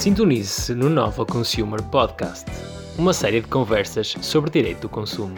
Sintonize-se 0.00 0.74
no 0.74 0.88
Nova 0.88 1.26
Consumer 1.26 1.82
Podcast, 1.90 2.50
uma 2.98 3.12
série 3.12 3.42
de 3.42 3.48
conversas 3.48 4.12
sobre 4.22 4.50
direito 4.50 4.80
do 4.80 4.88
consumo. 4.88 5.34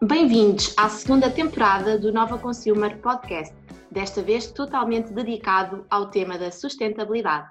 Bem-vindos 0.00 0.72
à 0.76 0.88
segunda 0.88 1.28
temporada 1.28 1.98
do 1.98 2.12
Nova 2.12 2.38
Consumer 2.38 2.96
Podcast, 3.00 3.52
desta 3.90 4.22
vez 4.22 4.52
totalmente 4.52 5.12
dedicado 5.12 5.84
ao 5.90 6.10
tema 6.10 6.38
da 6.38 6.52
sustentabilidade. 6.52 7.48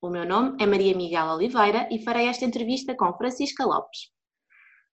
O 0.00 0.08
meu 0.08 0.26
nome 0.26 0.56
é 0.58 0.64
Maria 0.64 0.96
Miguel 0.96 1.26
Oliveira 1.26 1.86
e 1.92 2.02
farei 2.02 2.26
esta 2.26 2.46
entrevista 2.46 2.96
com 2.96 3.12
Francisca 3.18 3.66
Lopes. 3.66 4.08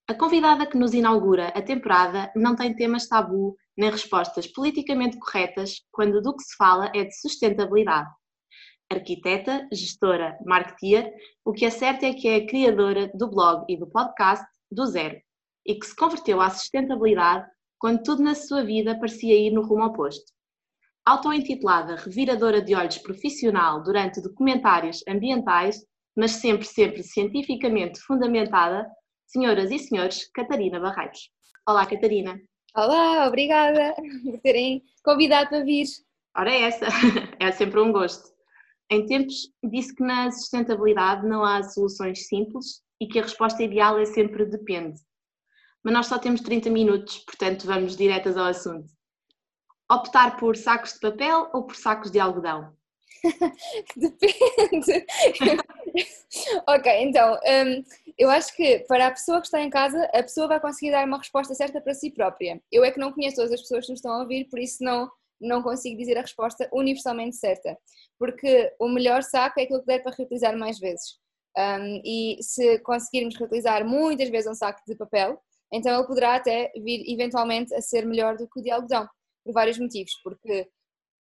A 0.09 0.13
convidada 0.13 0.65
que 0.65 0.77
nos 0.77 0.93
inaugura 0.93 1.47
a 1.55 1.61
temporada 1.61 2.29
não 2.35 2.57
tem 2.57 2.75
temas 2.75 3.07
tabu 3.07 3.55
nem 3.77 3.89
respostas 3.89 4.47
politicamente 4.47 5.19
corretas 5.19 5.81
quando 5.91 6.21
do 6.21 6.35
que 6.35 6.43
se 6.43 6.55
fala 6.55 6.91
é 6.95 7.03
de 7.03 7.19
sustentabilidade. 7.19 8.09
Arquiteta, 8.91 9.67
gestora, 9.71 10.37
marketeer, 10.45 11.11
o 11.43 11.51
que 11.51 11.65
é 11.65 11.69
certo 11.69 12.03
é 12.03 12.13
que 12.13 12.27
é 12.27 12.35
a 12.35 12.47
criadora 12.47 13.11
do 13.15 13.29
blog 13.29 13.65
e 13.67 13.77
do 13.77 13.87
podcast 13.87 14.45
do 14.71 14.85
zero 14.85 15.19
e 15.65 15.75
que 15.75 15.85
se 15.85 15.95
converteu 15.95 16.39
à 16.39 16.49
sustentabilidade 16.49 17.47
quando 17.79 18.03
tudo 18.03 18.21
na 18.21 18.35
sua 18.35 18.63
vida 18.63 18.97
parecia 18.97 19.35
ir 19.35 19.51
no 19.51 19.65
rumo 19.65 19.85
oposto. 19.85 20.31
Auto-intitulada 21.05 21.95
reviradora 21.95 22.61
de 22.61 22.75
olhos 22.75 22.97
profissional 22.97 23.83
durante 23.83 24.21
documentários 24.21 25.03
ambientais, 25.07 25.85
mas 26.15 26.31
sempre, 26.31 26.65
sempre 26.65 27.03
cientificamente 27.03 27.99
fundamentada, 28.01 28.87
senhoras 29.27 29.71
e 29.71 29.79
senhores, 29.79 30.29
Catarina 30.31 30.79
Barreiros. 30.79 31.29
Olá, 31.67 31.85
Catarina. 31.85 32.39
Olá, 32.75 33.25
obrigada 33.25 33.95
por 34.21 34.37
terem 34.41 34.83
convidado 35.01 35.47
para 35.47 35.63
vir. 35.63 35.85
Ora, 36.37 36.51
é 36.51 36.63
essa, 36.63 36.85
é 37.39 37.49
sempre 37.53 37.79
um 37.79 37.89
gosto. 37.89 38.29
Em 38.91 39.05
tempos, 39.05 39.49
disse 39.63 39.95
que 39.95 40.03
na 40.03 40.29
sustentabilidade 40.29 41.25
não 41.25 41.45
há 41.45 41.63
soluções 41.63 42.27
simples 42.27 42.81
e 42.99 43.07
que 43.07 43.17
a 43.17 43.21
resposta 43.21 43.63
ideal 43.63 43.97
é 43.97 44.03
sempre 44.03 44.43
depende. 44.45 44.99
Mas 45.81 45.93
nós 45.93 46.07
só 46.07 46.19
temos 46.19 46.41
30 46.41 46.69
minutos, 46.69 47.19
portanto 47.19 47.65
vamos 47.65 47.95
diretas 47.95 48.35
ao 48.35 48.47
assunto. 48.47 48.91
Optar 49.89 50.35
por 50.35 50.57
sacos 50.57 50.95
de 50.95 50.99
papel 50.99 51.49
ou 51.53 51.63
por 51.63 51.77
sacos 51.77 52.11
de 52.11 52.19
algodão? 52.19 52.75
Depende. 53.95 55.05
ok, 56.67 57.03
então, 57.03 57.35
um, 57.35 58.04
eu 58.17 58.29
acho 58.29 58.55
que 58.55 58.79
para 58.87 59.07
a 59.07 59.11
pessoa 59.11 59.41
que 59.41 59.47
está 59.47 59.61
em 59.61 59.69
casa, 59.69 60.03
a 60.13 60.23
pessoa 60.23 60.47
vai 60.47 60.59
conseguir 60.59 60.91
dar 60.91 61.05
uma 61.05 61.17
resposta 61.17 61.53
certa 61.53 61.81
para 61.81 61.93
si 61.93 62.09
própria. 62.11 62.61
Eu 62.71 62.83
é 62.83 62.91
que 62.91 62.99
não 62.99 63.11
conheço 63.11 63.37
todas 63.37 63.51
as 63.51 63.61
pessoas 63.61 63.85
que 63.85 63.91
nos 63.91 63.99
estão 63.99 64.13
a 64.13 64.21
ouvir, 64.21 64.45
por 64.45 64.59
isso 64.59 64.83
não, 64.83 65.09
não 65.39 65.61
consigo 65.61 65.97
dizer 65.97 66.17
a 66.17 66.21
resposta 66.21 66.69
universalmente 66.71 67.35
certa. 67.35 67.77
Porque 68.17 68.73
o 68.79 68.87
melhor 68.87 69.21
saco 69.21 69.59
é 69.59 69.63
aquilo 69.63 69.81
que 69.81 69.87
der 69.87 70.01
para 70.01 70.15
reutilizar 70.15 70.57
mais 70.57 70.79
vezes. 70.79 71.17
Um, 71.57 72.01
e 72.03 72.37
se 72.41 72.79
conseguirmos 72.79 73.35
reutilizar 73.35 73.85
muitas 73.85 74.29
vezes 74.29 74.49
um 74.49 74.55
saco 74.55 74.81
de 74.87 74.95
papel, 74.95 75.41
então 75.73 75.93
ele 75.93 76.07
poderá 76.07 76.35
até 76.35 76.71
vir 76.75 77.03
eventualmente 77.11 77.73
a 77.73 77.81
ser 77.81 78.05
melhor 78.05 78.37
do 78.37 78.47
que 78.47 78.59
o 78.59 78.63
de 78.63 78.71
algodão, 78.71 79.07
por 79.43 79.53
vários 79.53 79.77
motivos. 79.77 80.13
Porque 80.23 80.69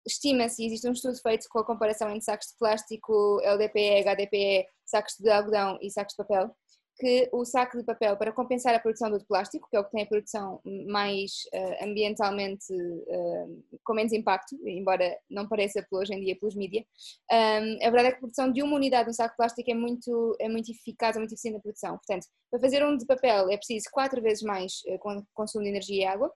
estima-se, 0.07 0.65
existe 0.65 0.89
um 0.89 0.93
estudo 0.93 1.19
feito 1.21 1.47
com 1.49 1.59
a 1.59 1.67
comparação 1.67 2.09
entre 2.11 2.23
sacos 2.23 2.49
de 2.49 2.55
plástico, 2.57 3.41
LDPE, 3.43 4.05
HDPE, 4.05 4.67
sacos 4.85 5.15
de 5.19 5.31
algodão 5.31 5.79
e 5.81 5.91
sacos 5.91 6.15
de 6.15 6.19
papel, 6.19 6.55
que 6.99 7.29
o 7.33 7.45
saco 7.45 7.77
de 7.77 7.85
papel, 7.85 8.17
para 8.17 8.33
compensar 8.33 8.75
a 8.75 8.79
produção 8.79 9.11
do 9.11 9.25
plástico, 9.25 9.69
que 9.69 9.77
é 9.77 9.81
o 9.81 9.85
que 9.85 9.91
tem 9.91 10.03
a 10.03 10.07
produção 10.07 10.61
mais 10.87 11.43
uh, 11.53 11.85
ambientalmente 11.85 12.73
uh, 12.73 13.79
com 13.83 13.95
menos 13.95 14.13
impacto, 14.13 14.57
embora 14.67 15.17
não 15.29 15.49
pareça 15.49 15.85
por 15.91 16.01
hoje 16.01 16.15
em 16.15 16.21
dia 16.21 16.37
pelos 16.39 16.55
mídias, 16.55 16.85
um, 17.31 17.35
ehm, 17.35 17.79
a 17.83 17.91
verdade 17.91 18.09
é 18.09 18.11
que 18.13 18.17
a 18.17 18.21
produção 18.21 18.53
de 18.53 18.63
uma 18.63 18.77
unidade 18.77 19.05
de 19.05 19.11
um 19.11 19.15
saco 19.15 19.31
de 19.31 19.37
plástico 19.37 19.71
é 19.71 19.75
muito, 19.75 20.37
é 20.41 20.49
muito 20.49 20.71
eficaz, 20.71 21.17
é 21.17 21.19
muito 21.19 21.33
eficiente 21.33 21.55
na 21.55 21.61
produção. 21.61 21.97
Portanto, 21.97 22.27
para 22.51 22.61
fazer 22.61 22.85
um 22.85 22.97
de 22.97 23.07
papel 23.07 23.51
é 23.51 23.57
preciso 23.57 23.87
quatro 23.91 24.23
vezes 24.23 24.43
mais 24.43 24.83
uh, 24.87 25.27
consumo 25.35 25.65
de 25.65 25.71
energia 25.71 26.03
e 26.03 26.07
água, 26.07 26.33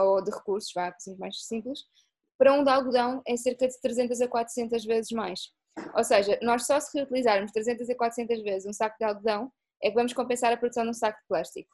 ou 0.00 0.22
de 0.22 0.30
recursos, 0.30 0.70
vá, 0.74 0.88
assim 0.88 1.16
mais 1.16 1.46
simples, 1.46 1.80
para 2.38 2.52
um 2.52 2.62
de 2.62 2.70
algodão 2.70 3.22
é 3.26 3.36
cerca 3.36 3.66
de 3.66 3.80
300 3.80 4.20
a 4.20 4.28
400 4.28 4.84
vezes 4.84 5.10
mais. 5.10 5.40
Ou 5.96 6.04
seja, 6.04 6.38
nós 6.42 6.66
só 6.66 6.78
se 6.78 6.96
reutilizarmos 6.96 7.50
300 7.50 7.88
a 7.90 7.94
400 7.94 8.42
vezes 8.42 8.66
um 8.66 8.72
saco 8.72 8.96
de 8.98 9.04
algodão 9.04 9.50
é 9.84 9.90
que 9.90 9.94
vamos 9.94 10.12
compensar 10.12 10.52
a 10.52 10.56
produção 10.56 10.84
de 10.84 10.90
um 10.90 10.94
saco 10.94 11.18
de 11.20 11.26
plástico. 11.28 11.70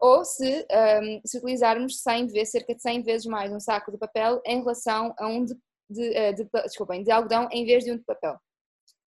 Ou 0.00 0.24
se, 0.24 0.66
um, 1.02 1.20
se 1.24 1.38
utilizarmos 1.38 2.00
100 2.02 2.28
vezes, 2.28 2.52
cerca 2.52 2.74
de 2.74 2.82
100 2.82 3.02
vezes 3.02 3.26
mais 3.26 3.52
um 3.52 3.58
saco 3.58 3.90
de 3.90 3.98
papel 3.98 4.40
em 4.46 4.58
relação 4.58 5.12
a 5.18 5.26
um 5.26 5.44
de, 5.44 5.54
de, 5.90 6.14
eh, 6.14 6.32
de, 6.32 6.44
de, 6.44 6.62
desculpem, 6.62 7.02
de 7.02 7.10
algodão 7.10 7.48
em 7.50 7.64
vez 7.64 7.82
de 7.82 7.90
um 7.90 7.96
de 7.96 8.04
papel. 8.04 8.38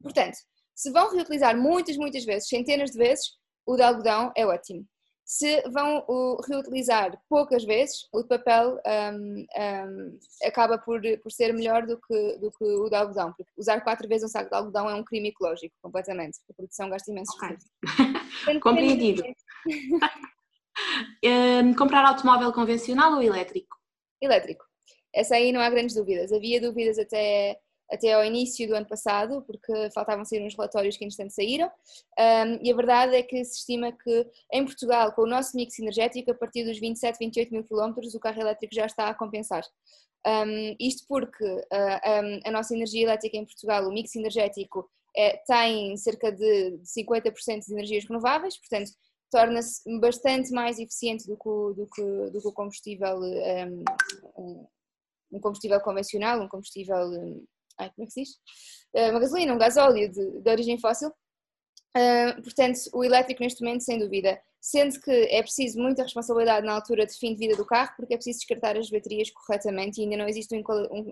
Portanto, 0.01 0.35
se 0.75 0.91
vão 0.91 1.15
reutilizar 1.15 1.55
muitas, 1.55 1.95
muitas 1.95 2.25
vezes, 2.25 2.49
centenas 2.49 2.91
de 2.91 2.97
vezes, 2.97 3.37
o 3.65 3.77
de 3.77 3.83
algodão 3.83 4.33
é 4.35 4.45
ótimo 4.45 4.85
se 5.31 5.61
vão 5.69 6.03
o, 6.09 6.41
reutilizar 6.45 7.17
poucas 7.29 7.63
vezes, 7.63 8.05
o 8.11 8.21
de 8.21 8.27
papel 8.27 8.77
um, 8.85 9.39
um, 9.39 10.19
acaba 10.43 10.77
por, 10.77 11.01
por 11.23 11.31
ser 11.31 11.53
melhor 11.53 11.87
do 11.87 11.97
que, 12.01 12.37
do 12.37 12.51
que 12.51 12.65
o 12.65 12.89
de 12.89 12.95
algodão, 12.97 13.31
porque 13.31 13.49
usar 13.57 13.79
quatro 13.79 14.09
vezes 14.09 14.25
um 14.25 14.27
saco 14.27 14.49
de 14.49 14.55
algodão 14.57 14.89
é 14.89 14.93
um 14.93 15.05
crime 15.05 15.29
ecológico, 15.29 15.73
completamente, 15.81 16.37
a 16.49 16.53
produção 16.53 16.89
gasta 16.89 17.09
imensos 17.09 17.33
okay. 17.35 17.55
Compreendido. 18.59 19.23
um, 21.23 21.73
comprar 21.75 22.03
automóvel 22.03 22.51
convencional 22.51 23.13
ou 23.13 23.23
elétrico? 23.23 23.77
Elétrico. 24.21 24.65
Essa 25.15 25.35
aí 25.35 25.53
não 25.53 25.61
há 25.61 25.69
grandes 25.69 25.95
dúvidas. 25.95 26.33
Havia 26.33 26.59
dúvidas 26.59 26.99
até 26.99 27.57
até 27.91 28.13
ao 28.13 28.23
início 28.23 28.67
do 28.67 28.75
ano 28.75 28.87
passado, 28.87 29.43
porque 29.45 29.89
faltavam 29.93 30.23
sair 30.23 30.41
uns 30.41 30.55
relatórios 30.55 30.95
que 30.95 31.03
entretanto 31.03 31.31
saíram, 31.31 31.67
um, 31.67 32.59
e 32.61 32.71
a 32.71 32.75
verdade 32.75 33.15
é 33.15 33.23
que 33.23 33.43
se 33.43 33.59
estima 33.59 33.91
que 33.91 34.27
em 34.51 34.63
Portugal, 34.63 35.11
com 35.13 35.23
o 35.23 35.27
nosso 35.27 35.55
mix 35.55 35.77
energético, 35.77 36.31
a 36.31 36.35
partir 36.35 36.63
dos 36.63 36.79
27, 36.79 37.17
28 37.19 37.51
mil 37.51 37.63
quilómetros, 37.63 38.15
o 38.15 38.19
carro 38.19 38.41
elétrico 38.41 38.73
já 38.73 38.85
está 38.85 39.09
a 39.09 39.13
compensar. 39.13 39.63
Um, 40.25 40.75
isto 40.79 41.05
porque 41.07 41.43
uh, 41.43 41.65
ah, 41.71 42.21
um, 42.23 42.39
a 42.45 42.51
nossa 42.51 42.75
energia 42.75 43.03
elétrica 43.03 43.37
em 43.37 43.45
Portugal, 43.45 43.87
o 43.87 43.91
mix 43.91 44.15
energético, 44.15 44.89
é, 45.17 45.37
tem 45.45 45.97
cerca 45.97 46.31
de 46.31 46.79
50% 46.83 47.65
de 47.65 47.73
energias 47.73 48.05
renováveis, 48.05 48.57
portanto, 48.57 48.91
torna-se 49.29 49.81
bastante 49.99 50.51
mais 50.51 50.79
eficiente 50.79 51.27
do 51.27 51.35
que, 51.35 51.75
do 51.75 51.87
que, 51.93 52.31
do 52.31 52.41
que 52.41 52.47
o 52.47 52.53
combustível, 52.53 53.17
um, 54.37 54.65
um 55.31 55.39
combustível 55.39 55.79
convencional, 55.81 56.41
um 56.41 56.47
combustível 56.47 57.09
ai, 57.81 57.89
como 57.91 58.03
é 58.03 58.05
que 58.05 58.13
se 58.13 58.23
diz? 58.23 58.39
Uma 58.93 59.19
gasolina, 59.19 59.53
um 59.53 59.57
gasóleo 59.57 60.11
de, 60.11 60.41
de 60.41 60.49
origem 60.49 60.77
fóssil. 60.77 61.11
Uh, 61.95 62.41
portanto, 62.41 62.79
o 62.93 63.03
elétrico 63.03 63.43
neste 63.43 63.61
momento, 63.61 63.83
sem 63.83 63.99
dúvida, 63.99 64.41
sendo 64.61 64.99
que 65.01 65.11
é 65.11 65.41
preciso 65.41 65.79
muita 65.79 66.03
responsabilidade 66.03 66.65
na 66.65 66.73
altura 66.73 67.05
de 67.05 67.13
fim 67.13 67.33
de 67.33 67.39
vida 67.39 67.55
do 67.55 67.65
carro, 67.65 67.93
porque 67.97 68.13
é 68.13 68.17
preciso 68.17 68.39
descartar 68.39 68.77
as 68.77 68.89
baterias 68.89 69.29
corretamente 69.31 69.99
e 69.99 70.03
ainda 70.03 70.17
não 70.17 70.27
existe 70.27 70.55
um 70.55 70.59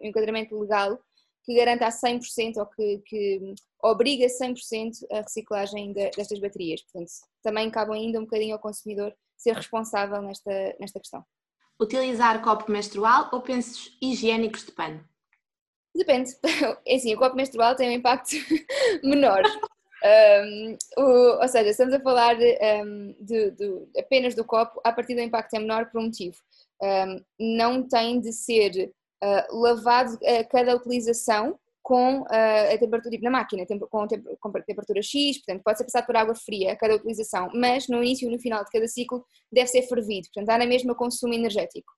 enquadramento 0.03 0.57
legal 0.57 0.97
que 1.43 1.55
garanta 1.55 1.87
a 1.87 1.89
100% 1.89 2.57
ou 2.57 2.65
que, 2.67 2.99
que 3.05 3.55
obriga 3.83 4.27
100% 4.27 5.05
a 5.11 5.21
reciclagem 5.21 5.91
de, 5.91 6.11
destas 6.11 6.39
baterias. 6.39 6.83
Portanto, 6.83 7.11
também 7.41 7.71
cabe 7.71 7.93
ainda 7.93 8.19
um 8.19 8.23
bocadinho 8.23 8.53
ao 8.53 8.59
consumidor 8.61 9.13
ser 9.35 9.55
responsável 9.55 10.21
nesta, 10.21 10.75
nesta 10.79 10.99
questão. 10.99 11.25
Utilizar 11.81 12.41
copo 12.43 12.71
menstrual 12.71 13.29
ou 13.33 13.41
pensos 13.41 13.97
higiênicos 14.01 14.65
de 14.65 14.71
pano? 14.73 15.03
Depende. 15.95 16.31
É 16.85 16.95
assim, 16.95 17.13
o 17.13 17.17
copo 17.17 17.35
menstrual 17.35 17.75
tem 17.75 17.89
um 17.89 17.93
impacto 17.93 18.35
menor. 19.03 19.43
Um, 20.03 20.77
o, 20.97 21.41
ou 21.41 21.47
seja, 21.47 21.69
estamos 21.69 21.93
a 21.93 21.99
falar 21.99 22.35
um, 22.37 23.15
de, 23.19 23.51
de, 23.51 23.87
apenas 23.97 24.33
do 24.33 24.45
copo, 24.45 24.79
a 24.83 24.93
partir 24.93 25.13
do 25.13 25.21
impacto 25.21 25.53
é 25.55 25.59
menor 25.59 25.89
por 25.89 25.99
um 25.99 26.05
motivo. 26.05 26.37
Um, 26.81 27.21
não 27.39 27.87
tem 27.87 28.19
de 28.21 28.31
ser 28.31 28.91
uh, 29.23 29.57
lavado 29.61 30.17
a 30.25 30.43
cada 30.45 30.75
utilização 30.75 31.59
com 31.81 32.21
uh, 32.21 32.25
a 32.73 32.77
temperatura, 32.77 33.11
tipo 33.11 33.23
na 33.23 33.31
máquina, 33.31 33.65
com, 33.65 34.07
com 34.39 34.51
temperatura 34.61 35.01
X, 35.01 35.37
portanto 35.39 35.63
pode 35.63 35.77
ser 35.77 35.83
passado 35.85 36.05
por 36.05 36.15
água 36.15 36.35
fria 36.35 36.73
a 36.73 36.75
cada 36.75 36.95
utilização, 36.95 37.49
mas 37.53 37.87
no 37.87 38.03
início 38.03 38.27
e 38.27 38.31
no 38.31 38.39
final 38.39 38.63
de 38.63 38.71
cada 38.71 38.87
ciclo 38.87 39.25
deve 39.51 39.67
ser 39.67 39.83
fervido, 39.83 40.27
portanto 40.33 40.49
há 40.49 40.57
na 40.57 40.65
mesma 40.65 40.93
consumo 40.95 41.33
energético. 41.33 41.91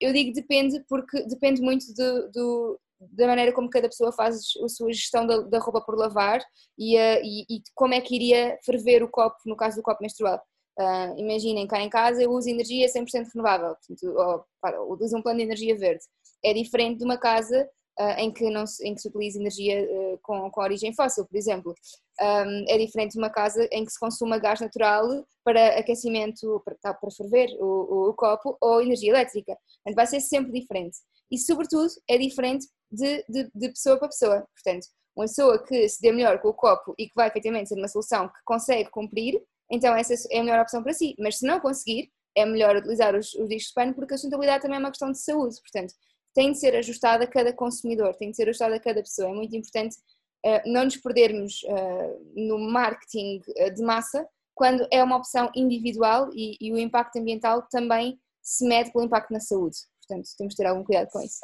Eu 0.00 0.12
digo 0.12 0.32
depende 0.32 0.82
porque 0.88 1.22
depende 1.26 1.60
muito 1.60 1.84
do, 1.94 2.30
do, 2.30 2.80
da 3.10 3.26
maneira 3.26 3.52
como 3.52 3.70
cada 3.70 3.88
pessoa 3.88 4.12
faz 4.12 4.36
a 4.62 4.68
sua 4.68 4.92
gestão 4.92 5.26
da, 5.26 5.40
da 5.42 5.58
roupa 5.58 5.80
por 5.80 5.96
lavar 5.96 6.40
e, 6.78 6.96
uh, 6.96 7.20
e, 7.22 7.56
e, 7.56 7.62
como 7.74 7.94
é 7.94 8.00
que 8.00 8.14
iria 8.14 8.58
ferver 8.64 9.02
o 9.02 9.10
copo, 9.10 9.36
no 9.46 9.56
caso 9.56 9.76
do 9.76 9.82
copo 9.82 10.02
menstrual. 10.02 10.40
Uh, 10.78 11.18
imaginem, 11.18 11.66
cá 11.66 11.80
em 11.82 11.90
casa 11.90 12.22
eu 12.22 12.30
uso 12.30 12.48
energia 12.48 12.86
100% 12.86 13.28
renovável, 13.34 13.74
portanto, 13.74 14.16
ou, 14.16 14.44
para, 14.60 14.82
utilizo 14.82 15.16
um 15.16 15.22
plano 15.22 15.38
de 15.38 15.44
energia 15.44 15.76
verde. 15.76 16.04
É 16.44 16.54
diferente 16.54 16.98
de 16.98 17.04
uma 17.04 17.18
casa 17.18 17.68
uh, 17.98 18.18
em, 18.18 18.32
que 18.32 18.48
não 18.50 18.66
se, 18.66 18.86
em 18.86 18.94
que 18.94 19.00
se 19.00 19.08
utiliza 19.08 19.38
energia 19.38 19.82
uh, 19.84 20.18
com, 20.22 20.50
com 20.50 20.60
origem 20.60 20.94
fóssil, 20.94 21.26
por 21.26 21.36
exemplo. 21.36 21.74
Um, 22.20 22.64
é 22.68 22.78
diferente 22.78 23.12
de 23.12 23.18
uma 23.18 23.30
casa 23.30 23.66
em 23.72 23.84
que 23.84 23.92
se 23.92 23.98
consuma 23.98 24.38
gás 24.38 24.60
natural 24.60 25.26
para 25.42 25.78
aquecimento, 25.78 26.62
para, 26.64 26.94
para 26.94 27.10
ferver 27.10 27.48
o, 27.58 27.64
o, 27.64 28.10
o 28.10 28.14
copo, 28.14 28.56
ou 28.60 28.82
energia 28.82 29.10
elétrica. 29.10 29.56
Portanto, 29.82 29.96
vai 29.96 30.06
ser 30.06 30.20
sempre 30.20 30.52
diferente. 30.52 30.98
E, 31.30 31.38
sobretudo, 31.38 31.88
é 32.08 32.18
diferente 32.18 32.66
de, 32.90 33.24
de, 33.28 33.50
de 33.54 33.68
pessoa 33.68 33.98
para 33.98 34.08
pessoa. 34.08 34.46
Portanto, 34.54 34.86
uma 35.16 35.26
pessoa 35.26 35.62
que 35.62 35.88
se 35.88 36.00
dê 36.00 36.12
melhor 36.12 36.40
com 36.40 36.48
o 36.48 36.54
copo 36.54 36.94
e 36.98 37.06
que 37.06 37.14
vai 37.14 37.28
efetivamente 37.28 37.68
ser 37.68 37.78
uma 37.78 37.88
solução 37.88 38.28
que 38.28 38.40
consegue 38.44 38.90
cumprir, 38.90 39.42
então 39.70 39.94
essa 39.94 40.14
é 40.30 40.38
a 40.38 40.42
melhor 40.42 40.60
opção 40.60 40.82
para 40.82 40.92
si. 40.92 41.14
Mas 41.18 41.38
se 41.38 41.46
não 41.46 41.60
conseguir, 41.60 42.10
é 42.36 42.46
melhor 42.46 42.76
utilizar 42.76 43.14
os, 43.14 43.34
os 43.34 43.48
discos 43.48 43.68
de 43.68 43.74
pano 43.74 43.94
porque 43.94 44.14
a 44.14 44.16
sustentabilidade 44.16 44.62
também 44.62 44.76
é 44.76 44.80
uma 44.80 44.90
questão 44.90 45.10
de 45.10 45.18
saúde. 45.18 45.56
Portanto, 45.60 45.94
tem 46.34 46.52
de 46.52 46.58
ser 46.58 46.74
ajustada 46.76 47.24
a 47.24 47.26
cada 47.26 47.52
consumidor, 47.52 48.14
tem 48.14 48.30
de 48.30 48.36
ser 48.36 48.48
ajustada 48.48 48.76
a 48.76 48.80
cada 48.80 49.00
pessoa. 49.00 49.30
É 49.30 49.34
muito 49.34 49.54
importante 49.54 49.96
uh, 50.44 50.72
não 50.72 50.84
nos 50.84 50.96
perdermos 50.96 51.62
uh, 51.64 52.32
no 52.34 52.58
marketing 52.58 53.40
uh, 53.48 53.74
de 53.74 53.82
massa 53.82 54.26
quando 54.54 54.86
é 54.90 55.02
uma 55.02 55.16
opção 55.16 55.50
individual 55.54 56.30
e, 56.34 56.56
e 56.60 56.72
o 56.72 56.78
impacto 56.78 57.18
ambiental 57.18 57.66
também 57.70 58.18
se 58.42 58.66
mede 58.66 58.92
pelo 58.92 59.04
impacto 59.04 59.32
na 59.32 59.40
saúde. 59.40 59.78
Portanto, 60.00 60.28
temos 60.36 60.54
de 60.54 60.56
ter 60.56 60.66
algum 60.66 60.84
cuidado 60.84 61.08
com 61.10 61.20
isso. 61.20 61.40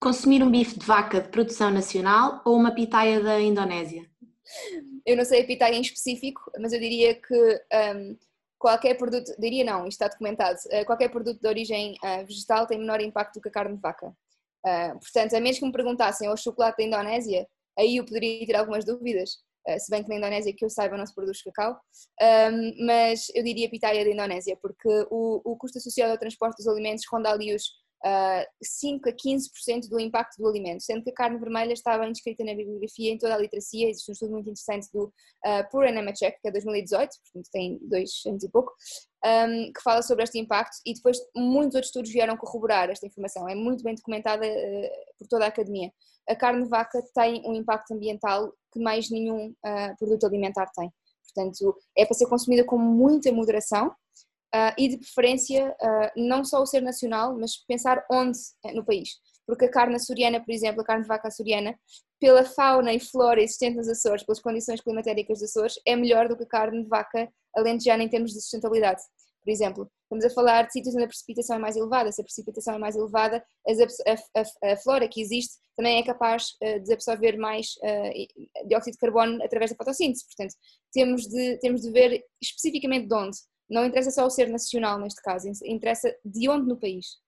Consumir 0.00 0.42
um 0.42 0.50
bife 0.50 0.78
de 0.78 0.86
vaca 0.86 1.20
de 1.20 1.28
produção 1.28 1.70
nacional 1.70 2.40
ou 2.44 2.56
uma 2.56 2.74
pitaia 2.74 3.20
da 3.20 3.40
Indonésia? 3.40 4.08
Eu 5.04 5.16
não 5.16 5.24
sei 5.24 5.42
a 5.42 5.46
pitaia 5.46 5.74
em 5.74 5.80
específico, 5.80 6.50
mas 6.58 6.72
eu 6.72 6.80
diria 6.80 7.14
que 7.14 7.34
um, 7.34 8.16
qualquer 8.58 8.94
produto, 8.96 9.32
diria 9.38 9.64
não, 9.64 9.86
isto 9.86 10.02
está 10.02 10.08
documentado, 10.08 10.58
uh, 10.66 10.84
qualquer 10.84 11.08
produto 11.08 11.40
de 11.40 11.48
origem 11.48 11.96
uh, 12.02 12.26
vegetal 12.26 12.66
tem 12.66 12.78
menor 12.78 13.00
impacto 13.00 13.34
do 13.34 13.40
que 13.40 13.48
a 13.48 13.52
carne 13.52 13.76
de 13.76 13.80
vaca. 13.80 14.08
Uh, 14.66 14.98
portanto, 14.98 15.34
a 15.34 15.40
menos 15.40 15.58
que 15.58 15.64
me 15.64 15.72
perguntassem 15.72 16.28
ao 16.28 16.36
chocolate 16.36 16.78
da 16.78 16.84
Indonésia, 16.84 17.46
aí 17.78 17.96
eu 17.96 18.04
poderia 18.04 18.44
ter 18.46 18.56
algumas 18.56 18.84
dúvidas, 18.84 19.38
se 19.78 19.90
bem 19.90 20.02
que 20.02 20.08
na 20.08 20.16
Indonésia 20.16 20.54
que 20.56 20.64
eu 20.64 20.70
saiba 20.70 20.96
não 20.96 21.04
se 21.04 21.14
produz 21.14 21.42
cacau, 21.42 21.78
um, 22.22 22.86
mas 22.86 23.26
eu 23.34 23.44
diria 23.44 23.68
pitaia 23.68 24.02
da 24.02 24.10
Indonésia, 24.10 24.56
porque 24.62 24.88
o, 25.10 25.42
o 25.44 25.56
custo 25.58 25.76
associado 25.76 26.10
ao 26.10 26.18
transporte 26.18 26.56
dos 26.56 26.66
alimentos 26.66 27.04
ronda 27.12 27.30
ali 27.30 27.54
os 27.54 27.64
uh, 28.04 28.46
5 28.62 29.08
a 29.08 29.12
15% 29.12 29.88
do 29.88 29.98
impacto 30.00 30.36
do 30.38 30.48
alimento, 30.48 30.82
sendo 30.82 31.02
que 31.02 31.10
a 31.10 31.14
carne 31.14 31.38
vermelha 31.38 31.72
estava 31.72 32.06
descrita 32.06 32.44
na 32.44 32.54
bibliografia 32.54 33.12
em 33.12 33.18
toda 33.18 33.34
a 33.34 33.38
literacia, 33.38 33.88
existe 33.88 34.10
um 34.10 34.12
estudo 34.12 34.32
muito 34.32 34.50
interessante 34.50 34.88
do 34.92 35.04
uh, 35.04 35.70
Pura 35.70 35.90
Nemeczek, 35.90 36.40
que 36.40 36.48
é 36.48 36.52
2018, 36.52 37.10
portanto 37.22 37.48
tem 37.52 37.78
dois 37.82 38.10
anos 38.26 38.42
e 38.42 38.48
pouco, 38.50 38.72
um, 39.24 39.72
que 39.72 39.82
fala 39.82 40.02
sobre 40.02 40.24
este 40.24 40.38
impacto 40.38 40.76
e 40.86 40.94
depois 40.94 41.18
muitos 41.34 41.74
outros 41.74 41.88
estudos 41.88 42.10
vieram 42.10 42.36
corroborar 42.36 42.90
esta 42.90 43.06
informação, 43.06 43.48
é 43.48 43.54
muito 43.54 43.82
bem 43.82 43.94
documentada 43.94 44.46
uh, 44.46 44.90
por 45.18 45.28
toda 45.28 45.44
a 45.44 45.48
academia. 45.48 45.92
A 46.28 46.36
carne 46.36 46.62
de 46.62 46.68
vaca 46.68 47.02
tem 47.14 47.42
um 47.46 47.54
impacto 47.54 47.92
ambiental 47.94 48.52
que 48.72 48.78
mais 48.78 49.10
nenhum 49.10 49.48
uh, 49.48 49.96
produto 49.98 50.26
alimentar 50.26 50.70
tem. 50.74 50.92
Portanto, 51.34 51.76
é 51.96 52.04
para 52.04 52.14
ser 52.14 52.26
consumida 52.26 52.64
com 52.64 52.78
muita 52.78 53.30
moderação 53.32 53.94
uh, 54.54 54.74
e 54.76 54.88
de 54.88 54.98
preferência 54.98 55.70
uh, 55.70 56.10
não 56.16 56.44
só 56.44 56.62
o 56.62 56.66
ser 56.66 56.82
nacional, 56.82 57.36
mas 57.38 57.56
pensar 57.66 58.04
onde 58.10 58.38
no 58.74 58.84
país. 58.84 59.10
Porque 59.46 59.64
a 59.64 59.70
carne 59.70 59.96
açoriana, 59.96 60.44
por 60.44 60.52
exemplo, 60.52 60.82
a 60.82 60.84
carne 60.84 61.02
de 61.02 61.08
vaca 61.08 61.28
açoriana, 61.28 61.78
pela 62.20 62.44
fauna 62.44 62.92
e 62.92 63.00
flora 63.00 63.40
existente 63.40 63.76
nos 63.76 63.88
Açores, 63.88 64.24
pelas 64.24 64.40
condições 64.40 64.80
climatéricas 64.80 65.38
dos 65.38 65.50
Açores, 65.50 65.74
é 65.86 65.96
melhor 65.96 66.28
do 66.28 66.36
que 66.36 66.42
a 66.42 66.46
carne 66.46 66.82
de 66.82 66.88
vaca 66.88 67.28
alentejana 67.56 68.02
em 68.02 68.08
termos 68.08 68.32
de 68.32 68.40
sustentabilidade. 68.40 69.00
Por 69.42 69.50
exemplo, 69.50 69.90
estamos 70.02 70.24
a 70.24 70.30
falar 70.30 70.66
de 70.66 70.72
sítios 70.72 70.94
onde 70.94 71.04
a 71.04 71.08
precipitação 71.08 71.56
é 71.56 71.58
mais 71.58 71.76
elevada. 71.76 72.12
Se 72.12 72.20
a 72.20 72.24
precipitação 72.24 72.74
é 72.74 72.78
mais 72.78 72.96
elevada, 72.96 73.42
a, 73.66 74.12
a, 74.40 74.72
a 74.72 74.76
flora 74.76 75.08
que 75.08 75.22
existe 75.22 75.56
também 75.76 75.98
é 75.98 76.02
capaz 76.02 76.48
uh, 76.62 76.80
de 76.80 76.92
absorver 76.92 77.38
mais 77.38 77.68
uh, 77.78 78.68
dióxido 78.68 78.94
de 78.94 78.98
carbono 78.98 79.42
através 79.42 79.70
da 79.70 79.76
fotossíntese. 79.76 80.26
Portanto, 80.26 80.54
temos 80.92 81.22
de, 81.22 81.58
temos 81.60 81.82
de 81.82 81.90
ver 81.90 82.22
especificamente 82.42 83.06
de 83.06 83.14
onde. 83.14 83.38
Não 83.68 83.84
interessa 83.84 84.10
só 84.10 84.26
o 84.26 84.30
ser 84.30 84.48
nacional 84.48 84.98
neste 84.98 85.20
caso, 85.22 85.48
interessa 85.64 86.14
de 86.24 86.48
onde 86.48 86.66
no 86.66 86.76
país. 86.76 87.18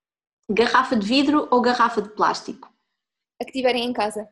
Garrafa 0.49 0.97
de 0.97 1.07
vidro 1.07 1.47
ou 1.51 1.61
garrafa 1.61 2.01
de 2.01 2.09
plástico? 2.11 2.73
A 3.41 3.45
que 3.45 3.53
tiverem 3.53 3.85
em 3.85 3.93
casa. 3.93 4.29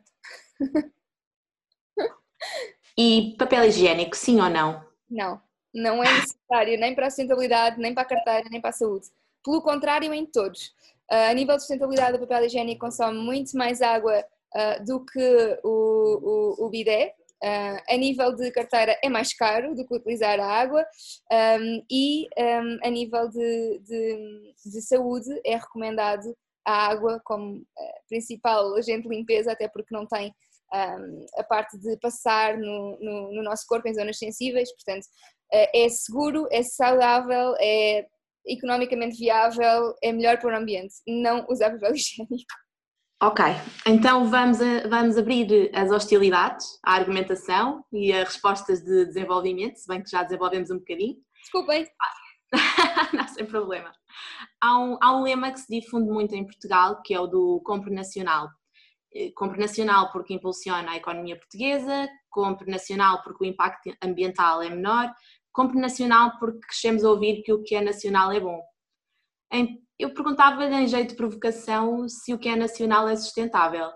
e 2.97 3.35
papel 3.37 3.65
higiênico, 3.65 4.15
sim 4.15 4.41
ou 4.41 4.49
não? 4.49 4.83
Não, 5.09 5.41
não 5.73 6.03
é 6.03 6.11
necessário 6.13 6.79
nem 6.79 6.93
para 6.93 7.07
a 7.07 7.09
sustentabilidade, 7.09 7.79
nem 7.79 7.93
para 7.93 8.03
a 8.03 8.09
carteira, 8.09 8.49
nem 8.49 8.59
para 8.59 8.71
a 8.71 8.73
saúde. 8.73 9.07
Pelo 9.43 9.61
contrário, 9.61 10.13
em 10.13 10.25
todos. 10.25 10.73
Uh, 11.11 11.31
a 11.31 11.33
nível 11.33 11.55
de 11.55 11.61
sustentabilidade, 11.61 12.17
o 12.17 12.19
papel 12.19 12.45
higiênico 12.45 12.85
consome 12.85 13.17
muito 13.17 13.57
mais 13.57 13.81
água 13.81 14.23
uh, 14.55 14.83
do 14.83 15.03
que 15.05 15.59
o, 15.63 16.55
o, 16.59 16.65
o 16.65 16.69
bidé, 16.69 17.15
Uh, 17.41 17.79
a 17.87 17.95
nível 17.95 18.35
de 18.35 18.51
carteira 18.51 18.99
é 19.01 19.07
mais 19.07 19.33
caro 19.33 19.73
do 19.73 19.87
que 19.87 19.95
utilizar 19.95 20.37
a 20.41 20.45
água 20.45 20.85
um, 21.31 21.85
e 21.89 22.27
um, 22.37 22.77
a 22.83 22.89
nível 22.89 23.29
de, 23.29 23.79
de, 23.79 24.53
de, 24.65 24.81
saúde 24.81 25.29
é 25.45 25.55
recomendado 25.55 26.35
a 26.65 26.87
água 26.87 27.21
como 27.23 27.59
uh, 27.59 27.63
principal 28.09 28.75
agente 28.75 29.07
de 29.07 29.15
limpeza, 29.15 29.53
até 29.53 29.69
porque 29.69 29.95
não 29.95 30.05
tem 30.05 30.33
um, 30.73 31.25
a 31.37 31.43
parte 31.45 31.77
de 31.79 31.97
passar 31.99 32.57
no, 32.57 32.97
no, 32.99 33.33
no, 33.33 33.41
nosso 33.41 33.65
corpo 33.67 33.87
em 33.87 33.93
zonas 33.93 34.17
sensíveis, 34.17 34.69
portanto 34.73 35.05
uh, 35.05 35.67
é 35.73 35.87
seguro, 35.87 36.45
é 36.51 36.61
saudável, 36.61 37.55
é 37.61 38.05
economicamente 38.45 39.17
viável, 39.17 39.95
é 40.03 40.11
melhor 40.11 40.39
para 40.39 40.53
o 40.53 40.57
ambiente, 40.57 40.95
não 41.07 41.45
usar 41.49 41.71
papel 41.71 41.93
higiênico. 41.95 42.53
Ok, 43.21 43.43
então 43.85 44.29
vamos, 44.29 44.61
a, 44.61 44.87
vamos 44.87 45.17
abrir 45.17 45.69
as 45.75 45.91
hostilidades, 45.91 46.79
a 46.81 46.93
argumentação 46.93 47.83
e 47.91 48.13
as 48.13 48.29
respostas 48.29 48.81
de 48.81 49.07
desenvolvimento, 49.07 49.75
se 49.75 49.85
bem 49.89 50.01
que 50.01 50.09
já 50.09 50.23
desenvolvemos 50.23 50.71
um 50.71 50.77
bocadinho. 50.77 51.17
Desculpem. 51.41 51.85
Não, 53.13 53.27
sem 53.27 53.45
problema. 53.45 53.91
Há 54.61 54.79
um, 54.79 54.97
há 55.01 55.17
um 55.17 55.23
lema 55.23 55.51
que 55.51 55.59
se 55.59 55.81
difunde 55.81 56.09
muito 56.09 56.33
em 56.33 56.45
Portugal, 56.45 57.01
que 57.01 57.13
é 57.13 57.19
o 57.19 57.27
do 57.27 57.61
compre 57.65 57.93
nacional. 57.93 58.49
Eh, 59.13 59.31
compre 59.35 59.59
nacional 59.59 60.13
porque 60.13 60.33
impulsiona 60.33 60.91
a 60.91 60.95
economia 60.95 61.37
portuguesa, 61.37 62.07
compre 62.29 62.71
nacional 62.71 63.21
porque 63.21 63.43
o 63.43 63.47
impacto 63.47 63.93
ambiental 64.01 64.61
é 64.61 64.69
menor, 64.69 65.13
compre 65.51 65.77
nacional 65.77 66.37
porque 66.39 66.59
crescemos 66.59 67.03
a 67.03 67.09
ouvir 67.09 67.43
que 67.43 67.51
o 67.51 67.61
que 67.63 67.75
é 67.75 67.81
nacional 67.81 68.31
é 68.31 68.39
bom. 68.39 68.61
Em 69.51 69.81
eu 69.99 70.13
perguntava-lhe 70.13 70.73
em 70.73 70.87
jeito 70.87 71.09
de 71.09 71.15
provocação 71.15 72.07
se 72.07 72.33
o 72.33 72.39
que 72.39 72.47
é 72.47 72.55
nacional 72.55 73.07
é 73.09 73.15
sustentável. 73.17 73.89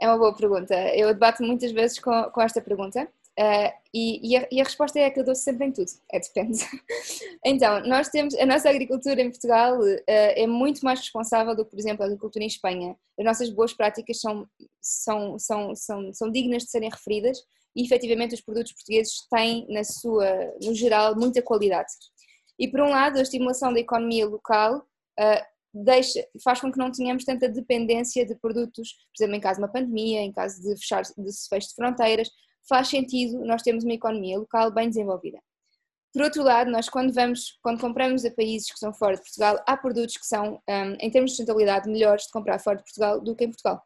É 0.00 0.06
uma 0.06 0.16
boa 0.16 0.34
pergunta. 0.34 0.74
Eu 0.94 1.12
debato 1.12 1.42
muitas 1.42 1.72
vezes 1.72 1.98
com, 1.98 2.30
com 2.30 2.40
esta 2.40 2.62
pergunta 2.62 3.02
uh, 3.04 3.72
e, 3.92 4.30
e, 4.30 4.36
a, 4.36 4.48
e, 4.50 4.60
a, 4.60 4.64
resposta 4.64 4.98
é 4.98 5.10
que 5.10 5.18
eu 5.18 5.24
dou 5.24 5.34
sempre 5.34 5.66
em 5.66 5.72
tudo. 5.72 5.90
É 6.10 6.20
depende. 6.20 6.64
então, 7.44 7.82
nós 7.82 8.08
temos, 8.08 8.34
a 8.36 8.46
nossa 8.46 8.70
agricultura 8.70 9.20
em 9.20 9.30
Portugal 9.30 9.78
uh, 9.78 10.02
é 10.08 10.46
muito 10.46 10.82
mais 10.82 11.00
responsável 11.00 11.54
do 11.54 11.64
que, 11.64 11.72
por 11.72 11.80
exemplo, 11.80 12.04
a 12.04 12.06
agricultura 12.06 12.44
em 12.44 12.48
Espanha. 12.48 12.96
As 13.18 13.24
nossas 13.24 13.50
boas 13.50 13.72
práticas 13.72 14.20
são, 14.20 14.46
são, 14.80 15.38
são, 15.38 15.74
são, 15.74 16.14
são 16.14 16.30
dignas 16.30 16.62
de 16.62 16.70
serem 16.70 16.88
referidas 16.88 17.38
e 17.74 17.84
efetivamente 17.84 18.34
os 18.34 18.40
produtos 18.40 18.72
portugueses 18.72 19.26
têm, 19.28 19.66
na 19.68 19.84
sua, 19.84 20.26
no 20.62 20.74
geral, 20.74 21.14
muita 21.16 21.42
qualidade. 21.42 21.90
E 22.58 22.68
por 22.68 22.80
um 22.80 22.90
lado, 22.90 23.18
a 23.18 23.22
estimulação 23.22 23.72
da 23.72 23.80
economia 23.80 24.26
local 24.26 24.86
uh, 25.18 25.44
deixa, 25.72 26.26
faz 26.42 26.60
com 26.60 26.70
que 26.70 26.78
não 26.78 26.90
tenhamos 26.90 27.24
tanta 27.24 27.48
dependência 27.48 28.26
de 28.26 28.34
produtos, 28.36 28.92
por 28.92 29.22
exemplo, 29.22 29.36
em 29.36 29.40
caso 29.40 29.58
de 29.58 29.64
uma 29.64 29.72
pandemia, 29.72 30.20
em 30.20 30.32
caso 30.32 30.60
de 30.60 30.76
fechar 30.76 31.02
de 31.02 31.48
fecho 31.48 31.68
de 31.68 31.74
fronteiras, 31.74 32.28
faz 32.68 32.88
sentido 32.88 33.44
nós 33.44 33.62
termos 33.62 33.84
uma 33.84 33.94
economia 33.94 34.38
local 34.38 34.72
bem 34.72 34.88
desenvolvida. 34.88 35.38
Por 36.12 36.22
outro 36.22 36.42
lado, 36.42 36.70
nós 36.70 36.88
quando 36.88 37.12
vamos, 37.12 37.58
quando 37.62 37.80
compramos 37.80 38.24
a 38.24 38.30
países 38.32 38.70
que 38.70 38.78
são 38.78 38.92
fora 38.92 39.14
de 39.14 39.22
Portugal, 39.22 39.62
há 39.64 39.76
produtos 39.76 40.16
que 40.16 40.26
são, 40.26 40.60
um, 40.68 40.96
em 40.98 41.10
termos 41.10 41.30
de 41.30 41.36
sustentabilidade, 41.36 41.88
melhores 41.88 42.24
de 42.24 42.32
comprar 42.32 42.58
fora 42.58 42.78
de 42.78 42.82
Portugal 42.82 43.20
do 43.20 43.36
que 43.36 43.44
em 43.44 43.48
Portugal. 43.48 43.80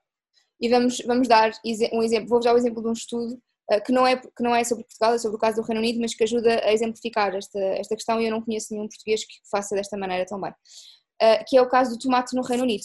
E 0.59 0.69
vamos, 0.69 0.99
vamos 1.07 1.29
dar 1.29 1.53
um 1.93 2.03
exemplo, 2.03 2.29
vou 2.29 2.41
dar 2.41 2.55
o 2.55 2.57
exemplo 2.57 2.83
de 2.83 2.89
um 2.89 2.93
estudo 2.93 3.35
uh, 3.71 3.83
que, 3.85 3.93
não 3.93 4.07
é, 4.07 4.17
que 4.17 4.43
não 4.43 4.55
é 4.55 4.65
sobre 4.65 4.85
Portugal, 4.85 5.15
é 5.15 5.19
sobre 5.19 5.37
o 5.37 5.41
caso 5.41 5.57
do 5.57 5.67
Reino 5.67 5.81
Unido, 5.81 6.01
mas 6.01 6.15
que 6.15 6.25
ajuda 6.25 6.65
a 6.65 6.73
exemplificar 6.73 7.35
esta, 7.35 7.59
esta 7.59 7.95
questão 7.95 8.19
e 8.19 8.25
eu 8.25 8.31
não 8.31 8.41
conheço 8.41 8.73
nenhum 8.73 8.89
português 8.89 9.23
que 9.25 9.35
faça 9.51 9.75
desta 9.75 9.99
maneira 9.99 10.25
tão 10.25 10.41
bem. 10.41 10.55
Eh, 11.21 11.45
que 11.45 11.57
é 11.57 11.63
o 11.63 11.69
caso 11.69 11.93
do 11.93 11.99
tomate 11.99 12.35
no 12.35 12.43
Reino 12.43 12.65
Unido. 12.65 12.85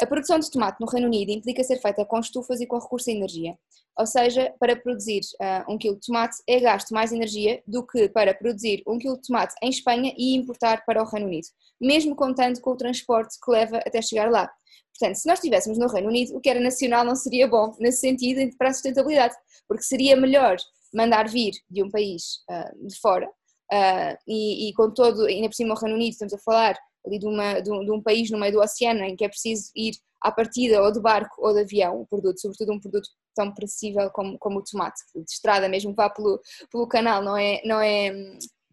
A 0.00 0.06
produção 0.06 0.38
de 0.38 0.50
tomate 0.50 0.80
no 0.80 0.86
Reino 0.86 1.06
Unido 1.06 1.30
implica 1.30 1.62
ser 1.62 1.80
feita 1.80 2.04
com 2.04 2.18
estufas 2.18 2.60
e 2.60 2.66
com 2.66 2.78
recurso 2.78 3.10
à 3.10 3.12
energia. 3.12 3.58
Ou 3.98 4.06
seja, 4.06 4.54
para 4.60 4.76
produzir 4.76 5.20
uh, 5.40 5.72
um 5.72 5.76
quilo 5.76 5.96
de 5.96 6.06
tomate 6.06 6.36
é 6.46 6.60
gasto 6.60 6.94
mais 6.94 7.12
energia 7.12 7.60
do 7.66 7.84
que 7.84 8.08
para 8.08 8.32
produzir 8.32 8.82
um 8.86 8.96
quilo 8.96 9.16
de 9.16 9.26
tomate 9.26 9.54
em 9.60 9.68
Espanha 9.70 10.14
e 10.16 10.36
importar 10.36 10.84
para 10.86 11.02
o 11.02 11.04
Reino 11.04 11.26
Unido, 11.26 11.48
mesmo 11.80 12.14
contando 12.14 12.60
com 12.60 12.70
o 12.70 12.76
transporte 12.76 13.36
que 13.44 13.50
leva 13.50 13.78
até 13.78 14.00
chegar 14.00 14.30
lá. 14.30 14.48
Portanto, 14.96 15.16
se 15.16 15.26
nós 15.26 15.38
estivéssemos 15.38 15.78
no 15.78 15.88
Reino 15.88 16.08
Unido, 16.08 16.36
o 16.36 16.40
que 16.40 16.48
era 16.48 16.60
nacional 16.60 17.04
não 17.04 17.16
seria 17.16 17.48
bom, 17.48 17.74
nesse 17.80 18.00
sentido, 18.00 18.56
para 18.56 18.70
a 18.70 18.72
sustentabilidade, 18.72 19.34
porque 19.66 19.82
seria 19.82 20.16
melhor 20.16 20.56
mandar 20.94 21.28
vir 21.28 21.52
de 21.68 21.82
um 21.82 21.90
país 21.90 22.38
uh, 22.48 22.86
de 22.86 22.98
fora 23.00 23.26
uh, 23.26 24.16
e, 24.26 24.68
e, 24.68 24.72
com 24.74 24.90
todo, 24.92 25.26
ainda 25.26 25.48
por 25.48 25.54
cima 25.54 25.74
o 25.74 25.78
Reino 25.78 25.96
Unido, 25.96 26.12
estamos 26.12 26.34
a 26.34 26.38
falar 26.38 26.78
ali 27.06 27.18
de, 27.18 27.26
uma, 27.26 27.60
de, 27.60 27.70
um, 27.70 27.84
de 27.84 27.90
um 27.90 28.02
país 28.02 28.30
no 28.30 28.38
meio 28.38 28.52
do 28.52 28.60
oceano 28.60 29.02
em 29.02 29.16
que 29.16 29.24
é 29.24 29.28
preciso 29.28 29.70
ir 29.74 29.94
à 30.20 30.32
partida 30.32 30.82
ou 30.82 30.92
de 30.92 31.00
barco 31.00 31.34
ou 31.38 31.52
de 31.54 31.60
avião, 31.60 32.00
um 32.00 32.04
produto, 32.04 32.40
sobretudo 32.40 32.72
um 32.72 32.80
produto 32.80 33.08
tão 33.34 33.52
perecível 33.54 34.10
como, 34.10 34.38
como 34.38 34.58
o 34.58 34.64
tomate, 34.64 35.00
de 35.14 35.30
estrada 35.30 35.68
mesmo 35.68 35.94
vá 35.94 36.10
pelo, 36.10 36.40
pelo 36.70 36.88
canal, 36.88 37.22
não 37.22 37.36
é, 37.36 37.60
não 37.64 37.80
é, 37.80 38.10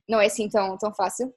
não 0.10 0.20
é 0.20 0.26
assim 0.26 0.50
tão, 0.50 0.78
tão 0.78 0.94
fácil. 0.94 1.34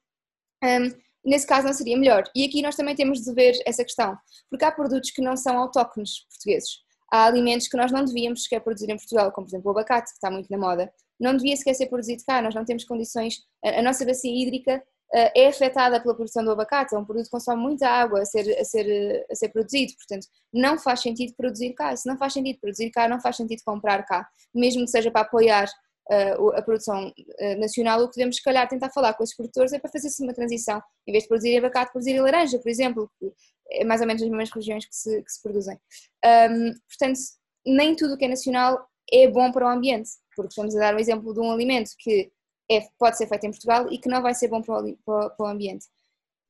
Um, 0.65 0.91
nesse 1.25 1.47
caso 1.47 1.67
não 1.67 1.75
seria 1.75 1.97
melhor. 1.97 2.25
E 2.35 2.45
aqui 2.45 2.63
nós 2.63 2.75
também 2.75 2.95
temos 2.95 3.21
de 3.21 3.33
ver 3.33 3.55
essa 3.67 3.85
questão, 3.85 4.17
porque 4.51 4.65
há 4.65 4.73
produtos 4.73 5.11
que 5.11 5.23
não 5.23 5.37
são 5.37 5.59
autóctones 5.59 6.27
portugueses. 6.27 6.79
há 7.13 7.27
alimentos 7.27 7.69
que 7.69 7.77
nós 7.77 7.93
não 7.93 8.05
devíamos 8.05 8.45
sequer 8.45 8.61
produzir 8.61 8.91
em 8.91 8.97
Portugal, 8.97 9.31
como 9.33 9.47
por 9.47 9.51
exemplo 9.51 9.69
o 9.69 9.71
abacate, 9.73 10.11
que 10.11 10.17
está 10.17 10.31
muito 10.31 10.51
na 10.51 10.59
moda. 10.59 10.93
Não 11.21 11.37
devia 11.37 11.57
sequer 11.57 11.75
ser 11.75 11.87
produzido 11.87 12.23
cá, 12.27 12.41
nós 12.41 12.55
não 12.55 12.65
temos 12.65 12.85
condições, 12.85 13.41
a, 13.65 13.81
a 13.81 13.83
nossa 13.83 14.07
bacia 14.07 14.31
hídrica 14.33 14.83
é 15.13 15.49
afetada 15.49 16.01
pela 16.01 16.15
produção 16.15 16.45
do 16.45 16.51
abacate, 16.51 16.95
é 16.95 16.99
um 16.99 17.05
produto 17.05 17.25
que 17.25 17.31
consome 17.31 17.63
muita 17.63 17.89
água 17.89 18.21
a 18.21 18.25
ser, 18.25 18.59
a, 18.59 18.65
ser, 18.65 19.27
a 19.31 19.35
ser 19.35 19.49
produzido, 19.49 19.95
portanto 19.95 20.27
não 20.53 20.79
faz 20.79 21.01
sentido 21.01 21.35
produzir 21.35 21.73
cá, 21.73 21.97
se 21.97 22.09
não 22.09 22.19
faz 22.19 22.35
sentido 22.35 22.59
produzir 22.61 22.91
cá, 22.91 23.09
não 23.09 23.21
faz 23.21 23.37
sentido 23.37 23.63
comprar 23.65 24.05
cá, 24.05 24.29
mesmo 24.55 24.85
que 24.85 24.91
seja 24.91 25.11
para 25.11 25.23
apoiar 25.23 25.67
uh, 26.11 26.51
a 26.55 26.63
produção 26.63 27.09
uh, 27.09 27.61
nacional, 27.61 28.03
o 28.03 28.09
que 28.09 28.17
devemos 28.17 28.37
se 28.37 28.43
calhar 28.43 28.69
tentar 28.69 28.91
falar 28.91 29.15
com 29.15 29.25
os 29.25 29.35
produtores 29.35 29.73
é 29.73 29.79
para 29.79 29.91
fazer 29.91 30.09
assim 30.09 30.25
uma 30.25 30.35
transição, 30.35 30.83
em 31.07 31.13
vez 31.13 31.25
de 31.25 31.29
produzir 31.29 31.59
abacate, 31.59 31.93
produzir 31.93 32.21
laranja, 32.21 32.59
por 32.59 32.69
exemplo, 32.69 33.11
que 33.19 33.33
é 33.71 33.85
mais 33.85 34.01
ou 34.01 34.07
menos 34.07 34.23
as 34.23 34.29
mesmas 34.29 34.51
regiões 34.51 34.87
que 34.87 34.95
se, 34.95 35.23
que 35.23 35.31
se 35.31 35.43
produzem. 35.43 35.79
Um, 36.25 36.73
portanto, 36.89 37.19
nem 37.67 37.95
tudo 37.95 38.15
o 38.15 38.17
que 38.17 38.25
é 38.25 38.29
nacional 38.29 38.87
é 39.13 39.29
bom 39.29 39.51
para 39.53 39.67
o 39.67 39.71
ambiente, 39.71 40.11
porque 40.35 40.49
estamos 40.49 40.75
a 40.77 40.81
dar 40.81 40.95
um 40.95 40.99
exemplo 40.99 41.35
de 41.35 41.41
um 41.41 41.51
alimento 41.51 41.91
que 41.99 42.31
é, 42.71 42.89
pode 42.99 43.17
ser 43.17 43.27
feito 43.27 43.45
em 43.45 43.51
Portugal 43.51 43.91
e 43.91 43.99
que 43.99 44.09
não 44.09 44.23
vai 44.23 44.35
ser 44.35 44.49
bom 44.49 44.63
para 44.63 44.81
o, 44.81 44.97
para 44.97 45.35
o 45.39 45.47
ambiente. 45.47 45.87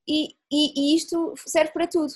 E, 0.06 0.34
e, 0.50 0.92
e, 0.92 0.96
isto 0.96 1.34
serve 1.36 1.72
para 1.72 1.86
tudo. 1.86 2.14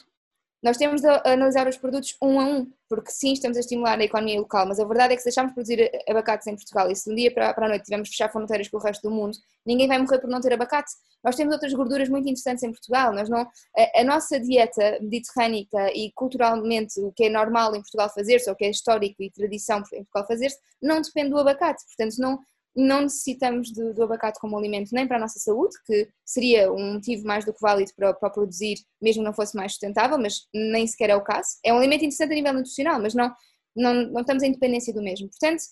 Nós 0.62 0.76
temos 0.76 1.00
de 1.00 1.08
analisar 1.24 1.66
os 1.66 1.76
produtos 1.76 2.16
um 2.22 2.40
a 2.40 2.44
um, 2.44 2.72
porque 2.88 3.10
sim, 3.10 3.32
estamos 3.32 3.56
a 3.56 3.60
estimular 3.60 3.98
a 3.98 4.04
economia 4.04 4.38
local, 4.38 4.64
mas 4.64 4.78
a 4.78 4.84
verdade 4.84 5.12
é 5.12 5.16
que 5.16 5.22
se 5.22 5.28
deixarmos 5.28 5.52
produzir 5.52 5.90
abacates 6.08 6.46
em 6.46 6.54
Portugal 6.54 6.88
e 6.88 6.94
se 6.94 7.06
de 7.06 7.12
um 7.12 7.16
dia 7.16 7.34
para, 7.34 7.52
para 7.52 7.66
a 7.66 7.68
noite 7.68 7.84
tivermos 7.84 8.08
fechar 8.08 8.30
fronteiras 8.30 8.68
com 8.68 8.76
o 8.76 8.80
resto 8.80 9.08
do 9.08 9.12
mundo, 9.12 9.36
ninguém 9.66 9.88
vai 9.88 9.98
morrer 9.98 10.20
por 10.20 10.30
não 10.30 10.40
ter 10.40 10.52
abacate. 10.52 10.92
Nós 11.24 11.34
temos 11.34 11.52
outras 11.52 11.72
gorduras 11.74 12.08
muito 12.08 12.28
interessantes 12.28 12.62
em 12.62 12.70
Portugal. 12.70 13.12
Nós 13.12 13.28
não, 13.28 13.40
a, 13.40 14.00
a 14.00 14.04
nossa 14.04 14.38
dieta 14.38 14.98
mediterrânica 15.00 15.92
e 15.92 16.12
culturalmente 16.12 17.00
o 17.00 17.10
que 17.12 17.24
é 17.24 17.28
normal 17.28 17.74
em 17.74 17.80
Portugal 17.80 18.08
fazer-se, 18.08 18.48
ou 18.48 18.54
o 18.54 18.56
que 18.56 18.64
é 18.64 18.70
histórico 18.70 19.20
e 19.20 19.32
tradição 19.32 19.78
em 19.92 20.04
Portugal 20.04 20.26
fazer-se, 20.28 20.58
não 20.80 21.02
depende 21.02 21.30
do 21.30 21.38
abacate. 21.38 21.84
Portanto, 21.86 22.14
não, 22.18 22.38
não 22.74 23.02
necessitamos 23.02 23.70
do, 23.70 23.92
do, 23.92 24.02
abacate 24.02 24.40
como 24.40 24.56
alimento 24.56 24.90
nem 24.92 25.06
para 25.06 25.18
a 25.18 25.20
nossa 25.20 25.38
saúde, 25.38 25.74
que 25.84 26.08
seria 26.24 26.72
um 26.72 26.94
motivo 26.94 27.26
mais 27.26 27.44
do 27.44 27.52
que 27.52 27.60
válido 27.60 27.92
para, 27.94 28.14
para 28.14 28.30
produzir, 28.30 28.76
mesmo 29.00 29.22
não 29.22 29.34
fosse 29.34 29.56
mais 29.56 29.72
sustentável, 29.72 30.18
mas 30.18 30.46
nem 30.54 30.86
sequer 30.86 31.10
é 31.10 31.16
o 31.16 31.22
caso. 31.22 31.58
É 31.64 31.72
um 31.72 31.78
alimento 31.78 32.04
interessante 32.04 32.32
a 32.32 32.34
nível 32.34 32.54
nutricional, 32.54 33.00
mas 33.00 33.14
não, 33.14 33.32
não, 33.76 33.94
não 33.94 34.20
estamos 34.22 34.42
em 34.42 34.52
dependência 34.52 34.92
do 34.92 35.02
mesmo. 35.02 35.28
Portanto, 35.28 35.62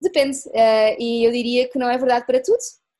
depende, 0.00 0.38
uh, 0.48 0.96
e 0.98 1.24
eu 1.24 1.32
diria 1.32 1.68
que 1.68 1.78
não 1.78 1.90
é 1.90 1.98
verdade 1.98 2.24
para 2.24 2.40
tudo. 2.40 2.58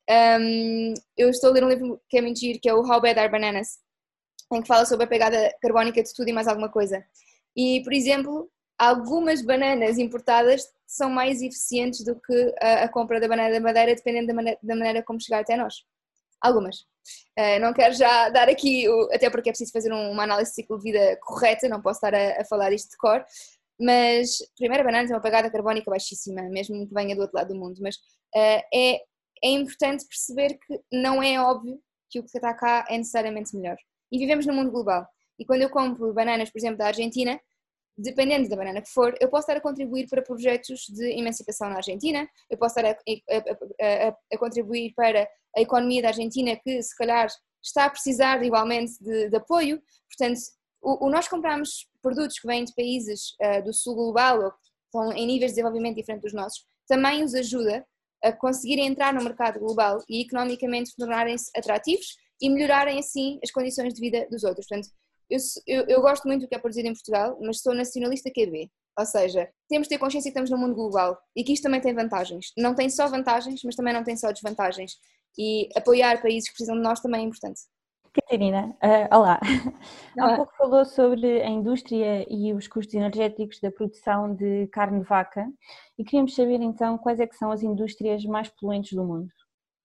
Um, 0.09 0.93
eu 1.15 1.29
estou 1.29 1.51
a 1.51 1.53
ler 1.53 1.63
um 1.63 1.69
livro 1.69 2.01
que 2.09 2.17
é 2.17 2.21
mentir, 2.21 2.59
que 2.59 2.67
é 2.67 2.73
o 2.73 2.81
How 2.81 2.99
Bad 2.99 3.19
Are 3.19 3.31
Bananas, 3.31 3.77
em 4.51 4.61
que 4.61 4.67
fala 4.67 4.85
sobre 4.85 5.05
a 5.05 5.07
pegada 5.07 5.55
carbónica 5.61 6.01
de 6.01 6.13
tudo 6.13 6.27
e 6.27 6.33
mais 6.33 6.47
alguma 6.47 6.69
coisa. 6.69 7.05
E, 7.55 7.81
por 7.83 7.93
exemplo, 7.93 8.49
algumas 8.77 9.41
bananas 9.41 9.97
importadas 9.97 10.63
são 10.89 11.07
mais 11.07 11.39
eficientes 11.39 12.03
do 12.03 12.19
que 12.19 12.55
a, 12.59 12.85
a 12.85 12.89
compra 12.89 13.19
da 13.19 13.27
banana 13.27 13.51
da 13.51 13.59
madeira, 13.59 13.93
dependendo 13.93 14.25
da 14.25 14.33
maneira, 14.33 14.59
da 14.61 14.75
maneira 14.75 15.03
como 15.03 15.21
chegar 15.21 15.41
até 15.41 15.55
nós. 15.55 15.83
Algumas. 16.41 16.79
Uh, 17.37 17.59
não 17.61 17.73
quero 17.73 17.93
já 17.93 18.29
dar 18.29 18.49
aqui, 18.49 18.89
o, 18.89 19.03
até 19.13 19.29
porque 19.29 19.49
é 19.49 19.51
preciso 19.51 19.71
fazer 19.71 19.93
uma 19.93 20.23
análise 20.23 20.49
de 20.49 20.55
ciclo 20.55 20.77
de 20.77 20.83
vida 20.83 21.15
correta, 21.21 21.69
não 21.69 21.79
posso 21.79 21.97
estar 21.97 22.15
a, 22.15 22.41
a 22.41 22.45
falar 22.45 22.73
isto 22.73 22.89
de 22.89 22.97
cor, 22.97 23.23
mas 23.79 24.39
primeiro 24.57 24.81
a 24.81 24.85
banana 24.85 25.05
tem 25.05 25.15
uma 25.15 25.21
pegada 25.21 25.51
carbónica 25.51 25.91
baixíssima, 25.91 26.41
mesmo 26.49 26.87
que 26.87 26.93
venha 26.93 27.15
do 27.15 27.21
outro 27.21 27.37
lado 27.37 27.53
do 27.53 27.59
mundo, 27.59 27.79
mas 27.81 27.95
uh, 27.95 28.63
é, 28.73 28.95
é 29.43 29.49
importante 29.51 30.07
perceber 30.07 30.57
que 30.57 30.81
não 30.91 31.21
é 31.21 31.39
óbvio 31.39 31.79
que 32.09 32.19
o 32.19 32.23
que 32.23 32.35
está 32.35 32.51
cá 32.53 32.85
é 32.89 32.97
necessariamente 32.97 33.55
melhor. 33.55 33.77
E 34.11 34.17
vivemos 34.17 34.47
num 34.47 34.55
mundo 34.55 34.71
global. 34.71 35.07
E 35.37 35.45
quando 35.45 35.61
eu 35.61 35.69
compro 35.69 36.11
bananas, 36.13 36.49
por 36.49 36.57
exemplo, 36.57 36.79
da 36.79 36.87
Argentina, 36.87 37.39
dependendo 38.01 38.47
da 38.47 38.55
banana 38.55 38.81
que 38.81 38.89
for, 38.89 39.15
eu 39.19 39.29
posso 39.29 39.43
estar 39.43 39.57
a 39.57 39.61
contribuir 39.61 40.07
para 40.07 40.21
projetos 40.21 40.85
de 40.89 41.19
emancipação 41.19 41.69
na 41.69 41.77
Argentina, 41.77 42.27
eu 42.49 42.57
posso 42.57 42.79
estar 42.79 42.89
a, 42.89 42.95
a, 42.95 44.07
a, 44.07 44.17
a 44.33 44.37
contribuir 44.37 44.93
para 44.95 45.27
a 45.55 45.61
economia 45.61 46.01
da 46.01 46.09
Argentina 46.09 46.55
que 46.55 46.81
se 46.81 46.95
calhar 46.95 47.27
está 47.61 47.85
a 47.85 47.89
precisar 47.89 48.43
igualmente 48.43 48.93
de, 49.01 49.29
de 49.29 49.35
apoio, 49.35 49.81
portanto, 50.07 50.39
o, 50.81 51.07
o, 51.07 51.09
nós 51.09 51.27
compramos 51.27 51.89
produtos 52.01 52.39
que 52.39 52.47
vêm 52.47 52.63
de 52.63 52.73
países 52.73 53.35
uh, 53.41 53.63
do 53.63 53.73
sul 53.73 53.95
global 53.95 54.41
ou 54.41 54.51
que 54.51 54.57
estão 54.85 55.11
em 55.11 55.27
níveis 55.27 55.51
de 55.51 55.55
desenvolvimento 55.55 55.97
diferentes 55.97 56.31
dos 56.31 56.33
nossos, 56.33 56.65
também 56.87 57.23
os 57.23 57.35
ajuda 57.35 57.85
a 58.23 58.31
conseguirem 58.31 58.87
entrar 58.87 59.13
no 59.13 59.23
mercado 59.23 59.59
global 59.59 59.99
e 60.09 60.21
economicamente 60.21 60.95
tornarem-se 60.97 61.51
atrativos 61.55 62.17
e 62.41 62.49
melhorarem 62.49 62.99
assim 62.99 63.39
as 63.43 63.51
condições 63.51 63.93
de 63.93 63.99
vida 63.99 64.27
dos 64.29 64.43
outros. 64.43 64.65
Portanto, 64.67 64.89
eu, 65.29 65.39
eu, 65.67 65.85
eu, 65.87 66.01
gosto 66.01 66.27
muito 66.27 66.41
do 66.41 66.47
que 66.47 66.55
é 66.55 66.59
produzido 66.59 66.87
em 66.87 66.93
Portugal, 66.93 67.37
mas 67.41 67.61
sou 67.61 67.73
nacionalista 67.73 68.29
QB. 68.31 68.69
Ou 68.97 69.05
seja, 69.05 69.49
temos 69.69 69.87
de 69.87 69.95
ter 69.95 69.99
consciência 69.99 70.29
que 70.29 70.37
estamos 70.37 70.49
no 70.49 70.57
mundo 70.57 70.75
global 70.75 71.17
e 71.35 71.43
que 71.43 71.53
isto 71.53 71.63
também 71.63 71.79
tem 71.79 71.93
vantagens. 71.93 72.51
Não 72.57 72.75
tem 72.75 72.89
só 72.89 73.07
vantagens, 73.07 73.61
mas 73.63 73.75
também 73.75 73.93
não 73.93 74.03
tem 74.03 74.17
só 74.17 74.31
desvantagens. 74.31 74.97
E 75.37 75.69
apoiar 75.75 76.21
países 76.21 76.49
que 76.49 76.55
precisam 76.55 76.75
de 76.75 76.81
nós 76.81 76.99
também 76.99 77.21
é 77.21 77.23
importante. 77.23 77.61
Catarina, 78.11 78.75
uh, 78.83 79.15
olá. 79.15 79.39
olá. 80.17 80.33
Há 80.33 80.35
pouco 80.37 80.57
falou 80.57 80.83
sobre 80.83 81.41
a 81.41 81.47
indústria 81.47 82.25
e 82.29 82.51
os 82.53 82.67
custos 82.67 82.95
energéticos 82.95 83.59
da 83.59 83.71
produção 83.71 84.33
de 84.35 84.67
carne 84.67 84.99
de 84.99 85.07
vaca 85.07 85.47
e 85.97 86.03
queríamos 86.03 86.35
saber 86.35 86.59
então 86.59 86.97
quais 86.97 87.19
é 87.19 87.27
que 87.27 87.35
são 87.35 87.51
as 87.51 87.61
indústrias 87.61 88.25
mais 88.25 88.49
poluentes 88.49 88.93
do 88.93 89.03
mundo. 89.03 89.29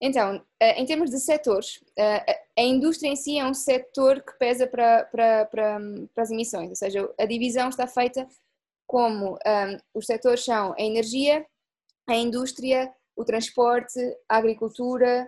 Então, 0.07 0.45
eh, 0.61 0.79
em 0.79 0.85
termos 0.85 1.09
de 1.09 1.19
setores, 1.19 1.83
eh, 1.97 2.43
a 2.59 2.63
indústria 2.63 3.09
em 3.09 3.17
si 3.17 3.39
é 3.39 3.47
um 3.47 3.55
setor 3.55 4.23
que 4.23 4.35
pesa 4.39 4.67
para, 4.67 5.05
para, 5.07 5.47
para, 5.47 5.81
para 6.13 6.23
as 6.23 6.31
emissões, 6.31 6.69
ou 6.69 6.77
seja, 6.77 7.11
a 7.19 7.25
divisão 7.25 7.71
está 7.71 7.87
feita 7.87 8.29
como 8.87 9.33
um, 9.33 9.39
ehm, 9.47 9.79
os 9.95 10.05
setores 10.05 10.45
são 10.45 10.75
a 10.75 10.83
energia, 10.83 11.47
a 12.07 12.17
indústria, 12.17 12.93
o 13.17 13.25
transporte, 13.25 13.99
a 14.29 14.37
agricultura, 14.37 15.27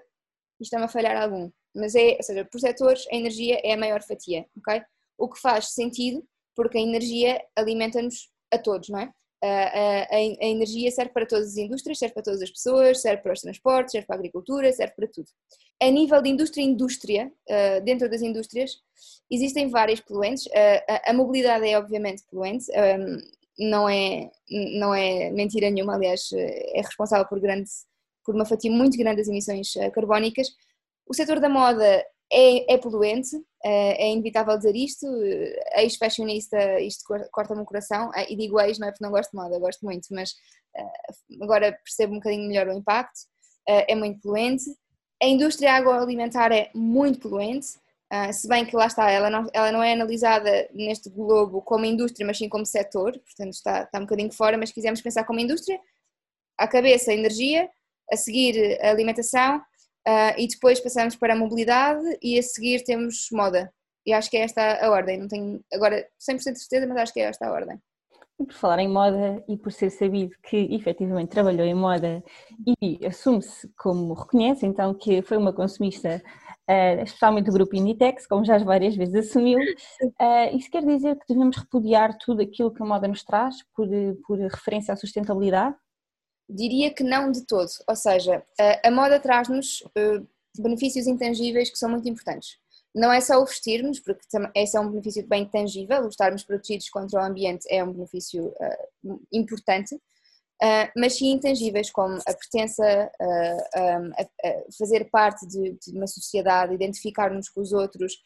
está-me 0.60 0.84
a 0.84 0.88
falhar 0.88 1.16
algum, 1.16 1.50
mas 1.74 1.94
é, 1.94 2.16
ou 2.18 2.22
seja, 2.22 2.44
por 2.44 2.60
setores 2.60 3.06
a 3.10 3.16
energia 3.16 3.58
é 3.64 3.72
a 3.72 3.78
maior 3.78 4.02
fatia, 4.02 4.44
ok? 4.58 4.82
O 5.16 5.26
que 5.30 5.40
faz 5.40 5.72
sentido, 5.72 6.22
porque 6.54 6.76
a 6.76 6.82
energia 6.82 7.42
alimenta-nos 7.56 8.30
a 8.52 8.58
todos, 8.58 8.90
não 8.90 8.98
é? 8.98 9.10
A, 9.46 10.16
a, 10.16 10.20
energia 10.48 10.90
serve 10.90 11.12
para 11.12 11.26
todas 11.26 11.48
as 11.48 11.56
indústrias, 11.56 11.98
serve 11.98 12.14
para 12.14 12.22
todas 12.22 12.42
as 12.42 12.50
pessoas, 12.50 13.00
serve 13.00 13.22
para 13.22 13.32
os 13.32 13.40
transportes, 13.40 13.92
serve 13.92 14.06
para 14.06 14.16
a 14.16 14.18
agricultura, 14.18 14.72
serve 14.72 14.94
para 14.94 15.08
tudo. 15.08 15.28
A 15.80 15.90
nível 15.90 16.22
de 16.22 16.30
indústria-indústria, 16.30 17.32
uh, 17.48 17.84
dentro 17.84 18.08
das 18.08 18.22
indústrias, 18.22 18.78
existem 19.30 19.68
várias 19.68 20.00
poluentes. 20.00 20.46
Uh, 20.46 20.50
a, 20.88 21.10
a, 21.10 21.12
mobilidade 21.12 21.68
é 21.68 21.78
obviamente 21.78 22.22
poluente, 22.30 22.66
um, 22.70 23.68
não, 23.70 23.88
é, 23.88 24.30
não 24.50 24.94
é 24.94 25.30
mentira 25.30 25.70
nenhuma, 25.70 25.94
aliás, 25.94 26.30
é 26.32 26.80
responsável 26.80 27.26
por, 27.26 27.40
grande, 27.40 27.70
por 28.24 28.34
uma 28.34 28.44
fatia 28.44 28.70
muito 28.70 28.98
grande 28.98 29.18
das 29.18 29.28
emissões 29.28 29.72
carbónicas. 29.94 30.48
O 31.06 31.14
setor 31.14 31.40
da 31.40 31.48
moda 31.48 32.04
é, 32.32 32.74
é 32.74 32.78
poluente, 32.78 33.36
é, 33.64 34.06
é 34.06 34.12
inevitável 34.12 34.56
dizer 34.56 34.74
isto, 34.74 35.06
ex-fashionista, 35.76 36.80
isto 36.80 37.04
corta-me 37.30 37.62
o 37.62 37.64
coração, 37.64 38.10
ah, 38.14 38.24
e 38.28 38.36
digo 38.36 38.60
ex 38.60 38.78
não 38.78 38.88
é 38.88 38.90
porque 38.90 39.04
não 39.04 39.10
gosto 39.10 39.30
de 39.30 39.36
moda, 39.36 39.58
gosto 39.58 39.84
muito, 39.84 40.06
mas 40.10 40.34
agora 41.40 41.72
percebo 41.72 42.12
um 42.12 42.16
bocadinho 42.16 42.48
melhor 42.48 42.68
o 42.68 42.72
impacto, 42.72 43.20
é 43.66 43.94
muito 43.94 44.20
poluente. 44.20 44.64
A 45.22 45.26
indústria 45.26 45.72
agroalimentar 45.72 46.52
é 46.52 46.70
muito 46.74 47.18
poluente, 47.18 47.66
se 48.32 48.46
bem 48.46 48.66
que 48.66 48.76
lá 48.76 48.86
está, 48.86 49.10
ela 49.10 49.30
não, 49.30 49.48
ela 49.52 49.72
não 49.72 49.82
é 49.82 49.94
analisada 49.94 50.68
neste 50.72 51.08
globo 51.08 51.62
como 51.62 51.86
indústria, 51.86 52.26
mas 52.26 52.36
sim 52.38 52.48
como 52.48 52.66
setor, 52.66 53.12
portanto 53.12 53.54
está, 53.54 53.82
está 53.82 53.98
um 53.98 54.02
bocadinho 54.02 54.30
fora, 54.30 54.58
mas 54.58 54.68
se 54.68 54.74
quisermos 54.74 55.00
pensar 55.00 55.24
como 55.24 55.40
indústria, 55.40 55.80
à 56.58 56.68
cabeça 56.68 57.12
energia, 57.12 57.70
a 58.12 58.16
seguir 58.16 58.78
a 58.82 58.90
alimentação, 58.90 59.62
Uh, 60.06 60.38
e 60.38 60.46
depois 60.46 60.78
passamos 60.78 61.16
para 61.16 61.34
a 61.34 61.36
mobilidade 61.36 62.00
e 62.22 62.38
a 62.38 62.42
seguir 62.42 62.84
temos 62.84 63.28
moda. 63.32 63.72
E 64.06 64.12
acho 64.12 64.30
que 64.30 64.36
é 64.36 64.42
esta 64.42 64.84
a 64.84 64.88
ordem, 64.88 65.18
não 65.18 65.26
tenho 65.26 65.60
agora 65.72 66.06
100% 66.20 66.52
de 66.52 66.60
certeza, 66.60 66.86
mas 66.86 66.96
acho 66.98 67.12
que 67.12 67.18
é 67.18 67.24
esta 67.24 67.48
a 67.48 67.52
ordem. 67.52 67.76
E 68.38 68.44
por 68.44 68.54
falar 68.54 68.78
em 68.78 68.88
moda 68.88 69.42
e 69.48 69.56
por 69.56 69.72
ser 69.72 69.90
sabido 69.90 70.36
que 70.44 70.56
efetivamente 70.70 71.30
trabalhou 71.30 71.66
em 71.66 71.74
moda 71.74 72.22
e 72.80 73.04
assume-se 73.04 73.68
como 73.76 74.14
reconhece, 74.14 74.64
então 74.64 74.94
que 74.94 75.22
foi 75.22 75.38
uma 75.38 75.52
consumista, 75.52 76.22
uh, 76.70 77.02
especialmente 77.02 77.46
do 77.46 77.52
grupo 77.52 77.74
Inditex, 77.74 78.28
como 78.28 78.44
já 78.44 78.58
várias 78.58 78.94
vezes 78.94 79.14
assumiu, 79.14 79.58
uh, 79.58 79.64
isso 80.56 80.70
quer 80.70 80.84
dizer 80.84 81.16
que 81.16 81.32
devemos 81.34 81.56
repudiar 81.56 82.16
tudo 82.18 82.42
aquilo 82.42 82.72
que 82.72 82.82
a 82.82 82.86
moda 82.86 83.08
nos 83.08 83.24
traz 83.24 83.56
por, 83.74 83.88
por 84.24 84.38
referência 84.38 84.94
à 84.94 84.96
sustentabilidade? 84.96 85.74
Diria 86.48 86.92
que 86.92 87.02
não 87.02 87.32
de 87.32 87.44
todo, 87.44 87.68
ou 87.88 87.96
seja, 87.96 88.44
a, 88.84 88.90
moda 88.90 89.18
traz-nos 89.18 89.80
uh, 89.80 90.26
benefícios 90.56 91.06
intangíveis 91.08 91.70
que 91.70 91.78
são 91.78 91.90
muito 91.90 92.08
importantes. 92.08 92.56
Não 92.94 93.12
é 93.12 93.20
só 93.20 93.42
o 93.42 93.44
vestir-nos, 93.44 93.98
porque 93.98 94.24
esse 94.54 94.76
é 94.76 94.80
um 94.80 94.88
benefício 94.88 95.26
bem 95.26 95.44
tangível, 95.44 96.04
o 96.04 96.08
estarmos 96.08 96.44
protegidos 96.44 96.88
contra 96.88 97.20
o 97.20 97.24
ambiente 97.24 97.66
é 97.68 97.82
um 97.82 97.92
benefício 97.92 98.46
uh, 98.46 99.20
importante, 99.32 99.96
uh, 99.96 100.90
mas 100.96 101.18
sim 101.18 101.32
intangíveis, 101.32 101.90
como 101.90 102.16
a 102.16 102.32
pertença, 102.32 103.10
um, 103.20 104.12
a, 104.12 104.48
a 104.48 104.72
fazer 104.78 105.10
parte 105.10 105.44
de, 105.48 105.72
de, 105.72 105.96
uma 105.96 106.06
sociedade, 106.06 106.74
identificar-nos 106.74 107.48
com 107.48 107.60
os 107.60 107.72
outros, 107.72 108.22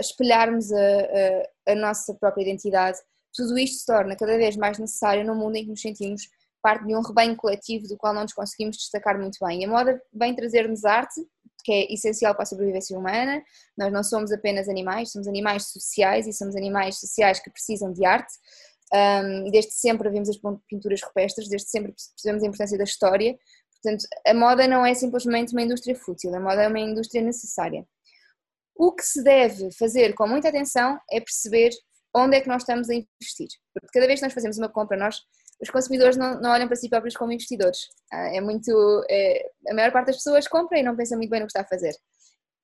espelharmos 0.00 0.72
a, 0.72 1.72
a, 1.72 1.74
nossa 1.74 2.14
própria 2.14 2.42
identidade. 2.42 2.98
tudo 3.34 3.58
isto 3.58 3.80
se 3.80 3.84
torna 3.84 4.16
cada 4.16 4.38
vez 4.38 4.56
mais 4.56 4.78
necessário 4.78 5.26
num 5.26 5.34
mundo 5.34 5.56
em 5.56 5.64
que 5.64 5.70
nos 5.70 5.82
sentimos 5.82 6.22
parte 6.64 6.86
de 6.86 6.96
um 6.96 7.02
rebanho 7.02 7.36
coletivo 7.36 7.86
do 7.86 7.96
qual 7.98 8.14
não 8.14 8.22
nos 8.22 8.32
conseguimos 8.32 8.78
destacar 8.78 9.18
muito 9.20 9.36
bem. 9.44 9.60
E 9.60 9.64
a 9.66 9.68
moda 9.68 10.00
vem 10.10 10.34
trazer-nos 10.34 10.82
arte, 10.86 11.20
que 11.62 11.70
é 11.70 11.92
essencial 11.92 12.32
para 12.34 12.44
a 12.44 12.46
sobrevivência 12.46 12.98
humana. 12.98 13.42
Nós 13.76 13.92
não 13.92 14.02
somos 14.02 14.32
apenas 14.32 14.66
animais, 14.66 15.12
somos 15.12 15.28
animais 15.28 15.66
sociais 15.66 16.26
e 16.26 16.32
somos 16.32 16.56
animais 16.56 16.98
sociais 16.98 17.38
que 17.38 17.50
precisam 17.50 17.92
de 17.92 18.06
arte. 18.06 18.32
Um, 18.94 19.50
desde 19.50 19.72
sempre 19.72 20.08
vimos 20.08 20.30
as 20.30 20.38
pinturas 20.66 21.02
rupestres, 21.02 21.48
desde 21.48 21.68
sempre 21.68 21.92
percebemos 21.92 22.42
a 22.42 22.46
importância 22.46 22.78
da 22.78 22.84
história. 22.84 23.36
Portanto, 23.82 24.06
a 24.26 24.32
moda 24.32 24.66
não 24.66 24.86
é 24.86 24.94
simplesmente 24.94 25.52
uma 25.52 25.60
indústria 25.60 25.94
fútil, 25.94 26.34
a 26.34 26.40
moda 26.40 26.62
é 26.62 26.68
uma 26.68 26.80
indústria 26.80 27.20
necessária. 27.20 27.86
O 28.74 28.90
que 28.92 29.04
se 29.04 29.22
deve 29.22 29.70
fazer 29.72 30.14
com 30.14 30.26
muita 30.26 30.48
atenção 30.48 30.98
é 31.10 31.20
perceber 31.20 31.70
onde 32.14 32.36
é 32.36 32.40
que 32.40 32.48
nós 32.48 32.62
estamos 32.62 32.88
a 32.88 32.94
investir. 32.94 33.48
Porque 33.72 33.88
cada 33.92 34.06
vez 34.06 34.20
que 34.20 34.26
nós 34.26 34.32
fazemos 34.32 34.56
uma 34.56 34.68
compra, 34.68 34.96
nós, 34.96 35.20
os 35.60 35.70
consumidores 35.70 36.16
não, 36.16 36.40
não 36.40 36.50
olham 36.50 36.66
para 36.66 36.76
si 36.76 36.88
próprios 36.88 37.16
como 37.16 37.32
investidores. 37.32 37.88
Ah, 38.12 38.34
é 38.34 38.40
muito. 38.40 38.70
É, 39.10 39.50
a 39.68 39.74
maior 39.74 39.92
parte 39.92 40.08
das 40.08 40.16
pessoas 40.16 40.48
compra 40.48 40.78
e 40.78 40.82
não 40.82 40.96
pensa 40.96 41.16
muito 41.16 41.30
bem 41.30 41.40
no 41.40 41.46
que 41.46 41.50
está 41.50 41.62
a 41.62 41.68
fazer. 41.68 41.94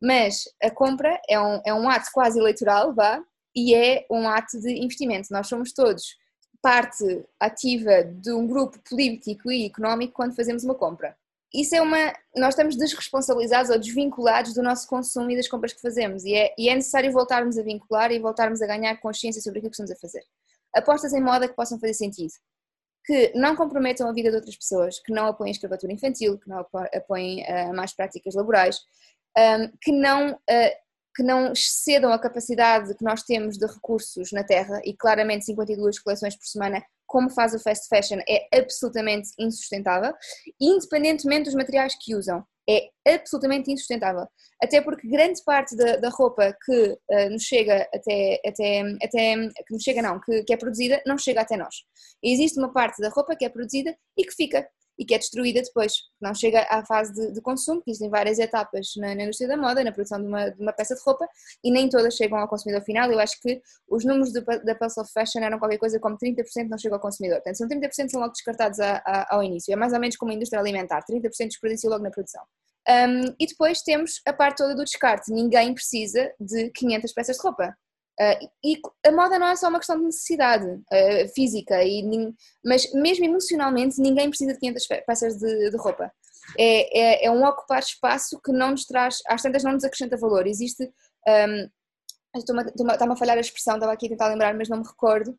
Mas 0.02 0.44
a 0.62 0.70
compra 0.70 1.20
é 1.28 1.38
um, 1.40 1.60
é 1.66 1.74
um 1.74 1.88
ato 1.88 2.08
quase 2.12 2.38
eleitoral, 2.38 2.94
vá, 2.94 3.22
e 3.54 3.74
é 3.74 4.06
um 4.10 4.28
ato 4.28 4.58
de 4.60 4.82
investimento. 4.82 5.28
Nós 5.30 5.48
somos 5.48 5.72
todos 5.72 6.16
parte 6.62 7.24
ativa 7.38 8.04
de 8.04 8.32
um 8.32 8.46
grupo 8.46 8.78
político 8.88 9.50
e 9.50 9.66
económico 9.66 10.12
quando 10.14 10.36
fazemos 10.36 10.64
uma 10.64 10.74
compra 10.74 11.16
isso 11.52 11.74
é 11.74 11.82
uma. 11.82 12.12
Nós 12.36 12.50
estamos 12.50 12.76
desresponsabilizados 12.76 13.70
ou 13.70 13.78
desvinculados 13.78 14.54
do 14.54 14.62
nosso 14.62 14.86
consumo 14.86 15.30
e 15.30 15.36
das 15.36 15.48
compras 15.48 15.72
que 15.72 15.80
fazemos, 15.80 16.24
e 16.24 16.34
é, 16.34 16.54
e 16.56 16.68
é 16.68 16.74
necessário 16.74 17.12
voltarmos 17.12 17.58
a 17.58 17.62
vincular 17.62 18.12
e 18.12 18.20
voltarmos 18.20 18.62
a 18.62 18.66
ganhar 18.66 18.96
consciência 19.00 19.42
sobre 19.42 19.58
aquilo 19.58 19.70
que 19.70 19.74
estamos 19.74 19.90
a 19.90 19.96
fazer. 19.96 20.22
Apostas 20.74 21.12
em 21.12 21.20
moda 21.20 21.48
que 21.48 21.56
possam 21.56 21.78
fazer 21.80 21.94
sentido, 21.94 22.32
que 23.04 23.32
não 23.34 23.56
comprometam 23.56 24.08
a 24.08 24.12
vida 24.12 24.30
de 24.30 24.36
outras 24.36 24.56
pessoas, 24.56 24.98
que 25.00 25.12
não 25.12 25.26
apoiem 25.26 25.50
a 25.50 25.52
escravatura 25.52 25.92
infantil, 25.92 26.38
que 26.38 26.48
não 26.48 26.64
apoiem 26.94 27.44
uh, 27.44 27.74
más 27.74 27.94
práticas 27.94 28.34
laborais, 28.34 28.78
um, 29.36 29.70
que 29.80 29.92
não. 29.92 30.32
Uh, 30.32 30.90
que 31.16 31.24
não 31.24 31.52
excedam 31.52 32.12
a 32.12 32.20
capacidade 32.20 32.94
que 32.94 33.02
nós 33.02 33.24
temos 33.24 33.58
de 33.58 33.66
recursos 33.66 34.30
na 34.30 34.44
Terra, 34.44 34.80
e 34.84 34.94
claramente 34.94 35.44
52 35.44 35.98
coleções 35.98 36.36
por 36.36 36.46
semana 36.46 36.80
como 37.04 37.28
faz 37.28 37.52
o 37.52 37.58
fast 37.58 37.88
fashion, 37.88 38.20
é 38.28 38.46
absolutamente 38.56 39.30
insustentável, 39.36 40.14
independentemente 40.60 41.46
dos 41.46 41.54
materiais 41.54 41.96
que 42.00 42.14
usam. 42.14 42.46
É 42.70 43.14
absolutamente 43.14 43.70
insustentável. 43.72 44.26
Até 44.62 44.80
porque 44.80 45.08
grande 45.08 45.42
parte 45.44 45.74
da, 45.76 45.96
da 45.96 46.10
roupa 46.10 46.54
que 46.64 46.98
uh, 47.10 47.30
nos 47.30 47.42
chega 47.42 47.88
até, 47.94 48.40
até, 48.46 48.80
até 49.02 49.34
que 49.66 49.72
nos 49.72 49.82
chega 49.82 50.02
não, 50.02 50.20
que, 50.20 50.44
que 50.44 50.52
é 50.52 50.56
produzida, 50.56 51.02
não 51.06 51.16
chega 51.16 51.40
até 51.40 51.56
nós. 51.56 51.74
E 52.22 52.32
existe 52.32 52.58
uma 52.58 52.72
parte 52.72 53.00
da 53.00 53.08
roupa 53.08 53.34
que 53.34 53.44
é 53.44 53.48
produzida 53.48 53.96
e 54.16 54.24
que 54.24 54.34
fica 54.34 54.68
e 55.00 55.04
que 55.04 55.14
é 55.14 55.18
destruída 55.18 55.62
depois, 55.62 55.94
não 56.20 56.34
chega 56.34 56.66
à 56.68 56.84
fase 56.84 57.14
de, 57.14 57.32
de 57.32 57.40
consumo, 57.40 57.80
que 57.80 57.90
existem 57.90 58.10
várias 58.10 58.38
etapas 58.38 58.88
na, 58.98 59.14
na, 59.14 59.22
indústria 59.22 59.48
da 59.48 59.56
moda, 59.56 59.82
na 59.82 59.92
produção 59.92 60.20
de 60.20 60.26
uma, 60.28 60.50
de 60.50 60.60
uma, 60.60 60.74
peça 60.74 60.94
de 60.94 61.00
roupa, 61.00 61.26
e 61.64 61.72
nem 61.72 61.88
todas 61.88 62.14
chegam 62.14 62.38
ao 62.38 62.46
consumidor 62.46 62.84
final. 62.84 63.10
Eu 63.10 63.18
acho 63.18 63.40
que 63.40 63.62
os 63.88 64.04
números 64.04 64.30
de, 64.30 64.42
da 64.42 64.74
Pulse 64.74 65.00
of 65.00 65.10
Fashion 65.10 65.40
eram 65.40 65.58
qualquer 65.58 65.78
coisa 65.78 65.98
como 65.98 66.18
30% 66.18 66.68
não 66.68 66.76
chegam 66.76 66.96
ao 66.96 67.02
consumidor. 67.02 67.36
Portanto, 67.36 67.56
são 67.56 67.66
30% 67.66 68.10
são 68.10 68.20
logo 68.20 68.32
descartados 68.32 68.78
a, 68.78 69.02
a, 69.06 69.34
ao 69.34 69.42
início. 69.42 69.72
É 69.72 69.76
mais 69.76 69.94
ou 69.94 70.00
menos 70.00 70.16
como 70.16 70.32
a 70.32 70.34
indústria 70.34 70.60
alimentar, 70.60 71.02
30% 71.10 71.46
desperdicia 71.46 71.88
logo 71.88 72.04
na 72.04 72.10
produção. 72.10 72.42
Um, 72.88 73.34
e 73.38 73.46
depois 73.46 73.82
temos 73.82 74.20
a 74.26 74.32
parte 74.32 74.58
toda 74.58 74.74
do 74.74 74.84
descarte. 74.84 75.32
Ninguém 75.32 75.74
precisa 75.74 76.32
de 76.40 76.70
500 76.70 77.12
peças 77.12 77.36
de 77.36 77.42
roupa. 77.42 77.76
Uh, 78.20 78.50
e 78.62 78.80
a 79.06 79.12
moda 79.12 79.38
não 79.38 79.46
é 79.46 79.56
só 79.56 79.68
uma 79.68 79.78
questão 79.78 79.96
de 79.96 80.04
necessidade 80.04 80.66
uh, 80.66 81.28
física, 81.34 81.82
e, 81.82 82.02
mas 82.64 82.92
mesmo 82.92 83.24
emocionalmente 83.24 84.00
ninguém 84.00 84.28
precisa 84.28 84.52
de 84.52 84.58
500 84.58 84.86
peças 85.06 85.38
de, 85.38 85.70
de 85.70 85.76
roupa. 85.76 86.12
É, 86.58 86.98
é, 86.98 87.26
é, 87.26 87.30
um 87.30 87.44
ocupar 87.44 87.78
espaço 87.78 88.40
que 88.44 88.52
não 88.52 88.72
nos 88.72 88.84
traz, 88.84 89.18
às 89.26 89.40
tantas 89.40 89.62
não 89.62 89.72
nos 89.72 89.84
acrescenta 89.84 90.16
valor. 90.16 90.46
Existe, 90.46 90.84
um, 90.84 91.70
está-me 92.36 93.12
a 93.12 93.16
falhar 93.16 93.36
a 93.36 93.40
expressão, 93.40 93.74
estava 93.74 93.92
aqui 93.92 94.06
a 94.06 94.10
tentar 94.10 94.28
lembrar, 94.28 94.54
mas 94.54 94.68
não 94.68 94.78
me 94.78 94.86
recordo, 94.86 95.38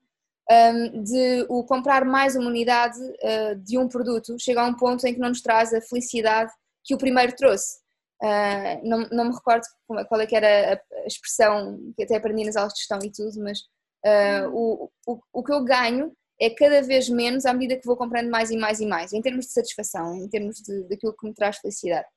um, 0.50 1.04
de 1.04 1.46
o 1.50 1.64
comprar 1.64 2.04
mais 2.04 2.36
uma 2.36 2.48
unidade 2.48 3.00
uh, 3.00 3.56
de 3.64 3.78
um 3.78 3.88
produto 3.88 4.36
chega 4.40 4.62
a 4.62 4.66
um 4.66 4.74
ponto 4.74 5.06
em 5.06 5.14
que 5.14 5.20
não 5.20 5.30
nos 5.30 5.42
traz 5.42 5.74
a 5.74 5.82
felicidade 5.82 6.52
que 6.84 6.94
o 6.96 6.98
primeiro 6.98 7.36
trouxe. 7.36 7.80
Uh, 8.22 8.88
não, 8.88 9.00
não 9.12 9.26
me 9.26 9.34
recordo 9.34 9.64
qual 10.08 10.22
é 10.22 10.28
que 10.28 10.36
era 10.36 10.76
a 10.76 11.08
expressão 11.08 11.92
que 11.96 12.04
até 12.04 12.16
aprendi 12.16 12.46
nas 12.46 12.56
aulas 12.56 12.74
de 12.74 12.80
gestão 12.80 13.00
e 13.04 13.12
tudo, 13.12 13.42
mas 13.44 13.60
uh, 14.06 14.50
o, 14.54 14.92
o, 15.08 15.20
o 15.34 15.44
que 15.44 15.52
eu 15.52 15.64
ganho 15.64 16.16
é 16.40 16.50
cada 16.50 16.82
vez 16.82 17.08
menos 17.08 17.46
à 17.46 17.54
medida 17.54 17.80
que 17.80 17.86
vou 17.86 17.96
comprando 17.96 18.30
mais 18.30 18.50
e 18.50 18.58
mais 18.58 18.80
e 18.80 18.86
mais, 18.86 19.14
em 19.14 19.22
termos 19.22 19.46
de 19.46 19.54
satisfação, 19.54 20.16
em 20.16 20.28
termos 20.28 20.58
de, 20.58 20.84
daquilo 20.84 21.16
que 21.16 21.28
me 21.28 21.34
traz 21.34 21.58
felicidade. 21.58 22.08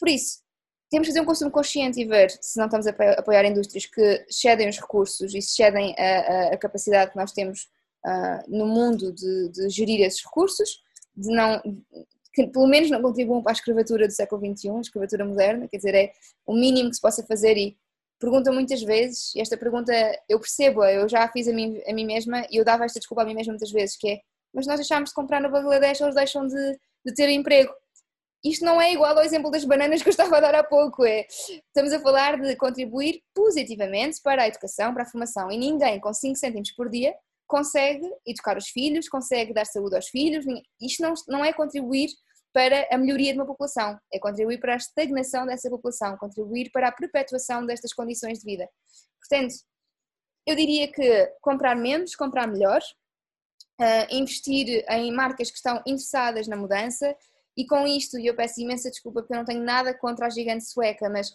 Por 0.00 0.08
isso, 0.08 0.40
temos 0.90 1.06
que 1.06 1.12
fazer 1.12 1.22
um 1.22 1.26
consumo 1.26 1.50
consciente 1.50 2.00
e 2.00 2.04
ver 2.06 2.30
se 2.30 2.58
não 2.58 2.66
estamos 2.66 2.86
a 2.86 2.90
apoiar 3.18 3.44
indústrias 3.44 3.86
que 3.86 4.26
cedem 4.30 4.68
os 4.68 4.78
recursos 4.78 5.34
e 5.34 5.40
cedem 5.40 5.94
a, 5.98 6.02
a, 6.02 6.46
a 6.48 6.56
capacidade 6.58 7.10
que 7.10 7.16
nós 7.16 7.32
temos 7.32 7.68
uh, 8.06 8.44
no 8.48 8.66
mundo 8.66 9.12
de, 9.12 9.48
de, 9.50 9.68
gerir 9.70 10.00
esses 10.00 10.22
recursos, 10.22 10.82
de 11.16 11.28
não, 11.34 11.62
que 12.32 12.46
pelo 12.46 12.66
menos 12.66 12.90
não 12.90 13.02
contribuam 13.02 13.42
para 13.42 13.52
a 13.52 13.54
escravatura 13.54 14.06
do 14.06 14.12
século 14.12 14.40
XXI, 14.40 14.70
a 14.70 14.80
escravatura 14.80 15.24
moderna, 15.24 15.68
quer 15.68 15.76
dizer, 15.76 15.94
é 15.94 16.12
o 16.46 16.54
mínimo 16.54 16.88
que 16.88 16.96
se 16.96 17.02
possa 17.02 17.22
fazer 17.24 17.56
e 17.56 17.76
perguntam 18.18 18.54
muitas 18.54 18.82
vezes, 18.82 19.34
e 19.34 19.40
esta 19.40 19.56
pergunta 19.56 19.92
eu 20.28 20.38
percebo, 20.38 20.84
eu 20.84 21.08
já 21.08 21.24
a 21.24 21.28
fiz 21.28 21.48
a 21.48 21.52
mim, 21.52 21.80
a 21.86 21.92
mim 21.92 22.06
mesma 22.06 22.46
e 22.50 22.56
eu 22.56 22.64
dava 22.64 22.84
esta 22.84 23.00
desculpa 23.00 23.22
a 23.22 23.24
mim 23.24 23.34
mesma 23.34 23.52
muitas 23.52 23.70
vezes, 23.70 23.96
que 23.96 24.08
é, 24.08 24.20
mas 24.54 24.66
nós 24.66 24.76
deixámos 24.76 25.10
de 25.10 25.14
comprar 25.14 25.40
no 25.40 25.50
Bangladesh, 25.50 26.00
eles 26.00 26.14
deixam 26.14 26.46
de, 26.46 26.78
de 27.04 27.14
ter 27.14 27.28
emprego. 27.28 27.72
Isto 28.44 28.64
não 28.64 28.80
é 28.80 28.92
igual 28.92 29.16
ao 29.16 29.24
exemplo 29.24 29.50
das 29.50 29.64
bananas 29.64 30.02
que 30.02 30.08
eu 30.08 30.10
estava 30.10 30.36
a 30.36 30.40
dar 30.40 30.54
há 30.54 30.64
pouco, 30.64 31.04
é, 31.04 31.26
estamos 31.28 31.92
a 31.92 32.00
falar 32.00 32.40
de 32.40 32.56
contribuir 32.56 33.22
positivamente 33.34 34.20
para 34.22 34.42
a 34.42 34.48
educação, 34.48 34.92
para 34.94 35.02
a 35.02 35.06
formação, 35.06 35.50
e 35.50 35.56
ninguém 35.56 36.00
com 36.00 36.12
5 36.12 36.36
cêntimos 36.36 36.70
por 36.72 36.88
dia 36.88 37.14
consegue 37.52 38.10
educar 38.26 38.56
os 38.56 38.68
filhos, 38.68 39.10
consegue 39.10 39.52
dar 39.52 39.66
saúde 39.66 39.94
aos 39.94 40.08
filhos. 40.08 40.42
Isto 40.80 41.02
não, 41.02 41.12
não 41.28 41.44
é 41.44 41.52
contribuir 41.52 42.08
para 42.50 42.88
a 42.90 42.96
melhoria 42.96 43.32
de 43.32 43.38
uma 43.38 43.46
população, 43.46 43.98
é 44.10 44.18
contribuir 44.18 44.58
para 44.58 44.72
a 44.72 44.76
estagnação 44.76 45.44
dessa 45.44 45.68
população, 45.68 46.16
contribuir 46.16 46.70
para 46.72 46.88
a 46.88 46.92
perpetuação 46.92 47.66
destas 47.66 47.92
condições 47.92 48.38
de 48.38 48.46
vida. 48.46 48.66
Portanto, 49.20 49.54
eu 50.46 50.56
diria 50.56 50.90
que 50.90 51.26
comprar 51.42 51.76
menos, 51.76 52.16
comprar 52.16 52.46
melhor, 52.46 52.80
uh, 53.78 54.14
investir 54.14 54.82
em 54.88 55.12
marcas 55.12 55.50
que 55.50 55.56
estão 55.56 55.82
interessadas 55.86 56.48
na 56.48 56.56
mudança 56.56 57.14
e 57.54 57.66
com 57.66 57.86
isto, 57.86 58.18
e 58.18 58.26
eu 58.26 58.34
peço 58.34 58.62
imensa 58.62 58.90
desculpa 58.90 59.20
porque 59.20 59.34
eu 59.34 59.38
não 59.38 59.44
tenho 59.44 59.62
nada 59.62 59.92
contra 59.98 60.26
a 60.26 60.30
gigante 60.30 60.64
sueca, 60.64 61.10
mas 61.10 61.30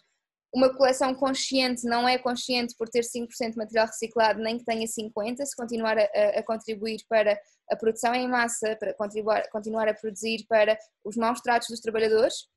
uma 0.53 0.73
coleção 0.75 1.13
consciente 1.13 1.85
não 1.85 2.07
é 2.07 2.17
consciente 2.17 2.75
por 2.77 2.89
ter 2.89 3.03
5% 3.03 3.51
de 3.51 3.57
material 3.57 3.85
reciclado, 3.85 4.41
nem 4.41 4.57
que 4.57 4.65
tenha 4.65 4.85
50%, 4.85 5.45
se 5.45 5.55
continuar 5.55 5.97
a, 5.97 6.03
a, 6.39 6.43
contribuir 6.43 7.03
para 7.07 7.39
a 7.69 7.75
produção 7.75 8.13
em 8.15 8.27
massa, 8.27 8.75
para 8.77 8.93
continuar, 8.93 9.87
a 9.89 9.93
produzir 9.93 10.45
para 10.47 10.77
os 11.03 11.17
maus 11.17 11.41
tratos 11.41 11.67
dos 11.67 11.81
trabalhadores. 11.81 12.47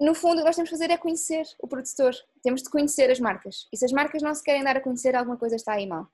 No 0.00 0.14
fundo, 0.14 0.36
o 0.36 0.38
que 0.40 0.44
nós 0.44 0.56
temos 0.56 0.70
de 0.70 0.76
fazer 0.76 0.92
é 0.92 0.96
conhecer 0.96 1.44
o 1.60 1.66
produtor, 1.66 2.14
temos 2.42 2.62
de 2.62 2.70
conhecer 2.70 3.10
as 3.10 3.18
marcas. 3.18 3.66
E 3.72 3.76
se 3.76 3.84
as 3.84 3.92
marcas 3.92 4.22
não 4.22 4.34
se 4.34 4.42
querem 4.42 4.62
dar 4.62 4.76
a 4.76 4.80
conhecer, 4.80 5.16
alguma 5.16 5.36
coisa 5.36 5.56
está 5.56 5.72
aí 5.72 5.86
mal. 5.86 6.06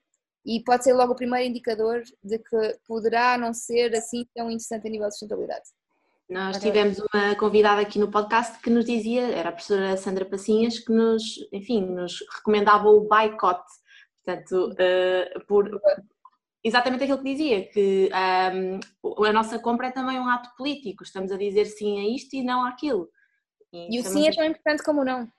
E 0.46 0.62
pode 0.62 0.84
ser 0.84 0.92
logo 0.92 1.12
o 1.12 1.16
primeiro 1.16 1.48
indicador 1.48 2.02
de 2.22 2.38
que 2.38 2.78
poderá 2.86 3.36
não 3.36 3.52
ser 3.52 3.94
assim 3.94 4.26
tão 4.34 4.46
interessante 4.50 4.86
a 4.86 4.90
nível 4.90 5.08
de 5.08 5.14
sustentabilidade. 5.14 5.64
Nós 6.28 6.58
tivemos 6.58 6.98
uma 6.98 7.34
convidada 7.36 7.82
aqui 7.82 7.98
no 7.98 8.10
podcast 8.10 8.58
que 8.60 8.70
nos 8.70 8.86
dizia, 8.86 9.22
era 9.28 9.50
a 9.50 9.52
professora 9.52 9.96
Sandra 9.96 10.24
Passinhas, 10.24 10.78
que 10.78 10.90
nos, 10.90 11.22
enfim, 11.52 11.84
nos 11.84 12.24
recomendava 12.36 12.88
o 12.88 13.06
boicote, 13.06 13.70
portanto, 14.24 14.72
uh, 14.72 15.46
por 15.46 15.68
exatamente 16.64 17.04
aquilo 17.04 17.18
que 17.18 17.30
dizia, 17.30 17.68
que 17.68 18.10
um, 18.14 19.24
a 19.24 19.32
nossa 19.34 19.58
compra 19.58 19.88
é 19.88 19.90
também 19.90 20.18
um 20.18 20.28
ato 20.28 20.48
político, 20.56 21.04
estamos 21.04 21.30
a 21.30 21.36
dizer 21.36 21.66
sim 21.66 21.98
a 22.00 22.14
isto 22.14 22.34
e 22.34 22.42
não 22.42 22.64
àquilo. 22.64 23.08
E, 23.70 23.96
e 23.96 24.00
o 24.00 24.02
sim 24.04 24.26
é 24.26 24.32
tão 24.32 24.46
importante 24.46 24.82
como 24.82 25.02
o 25.02 25.04
não. 25.04 25.30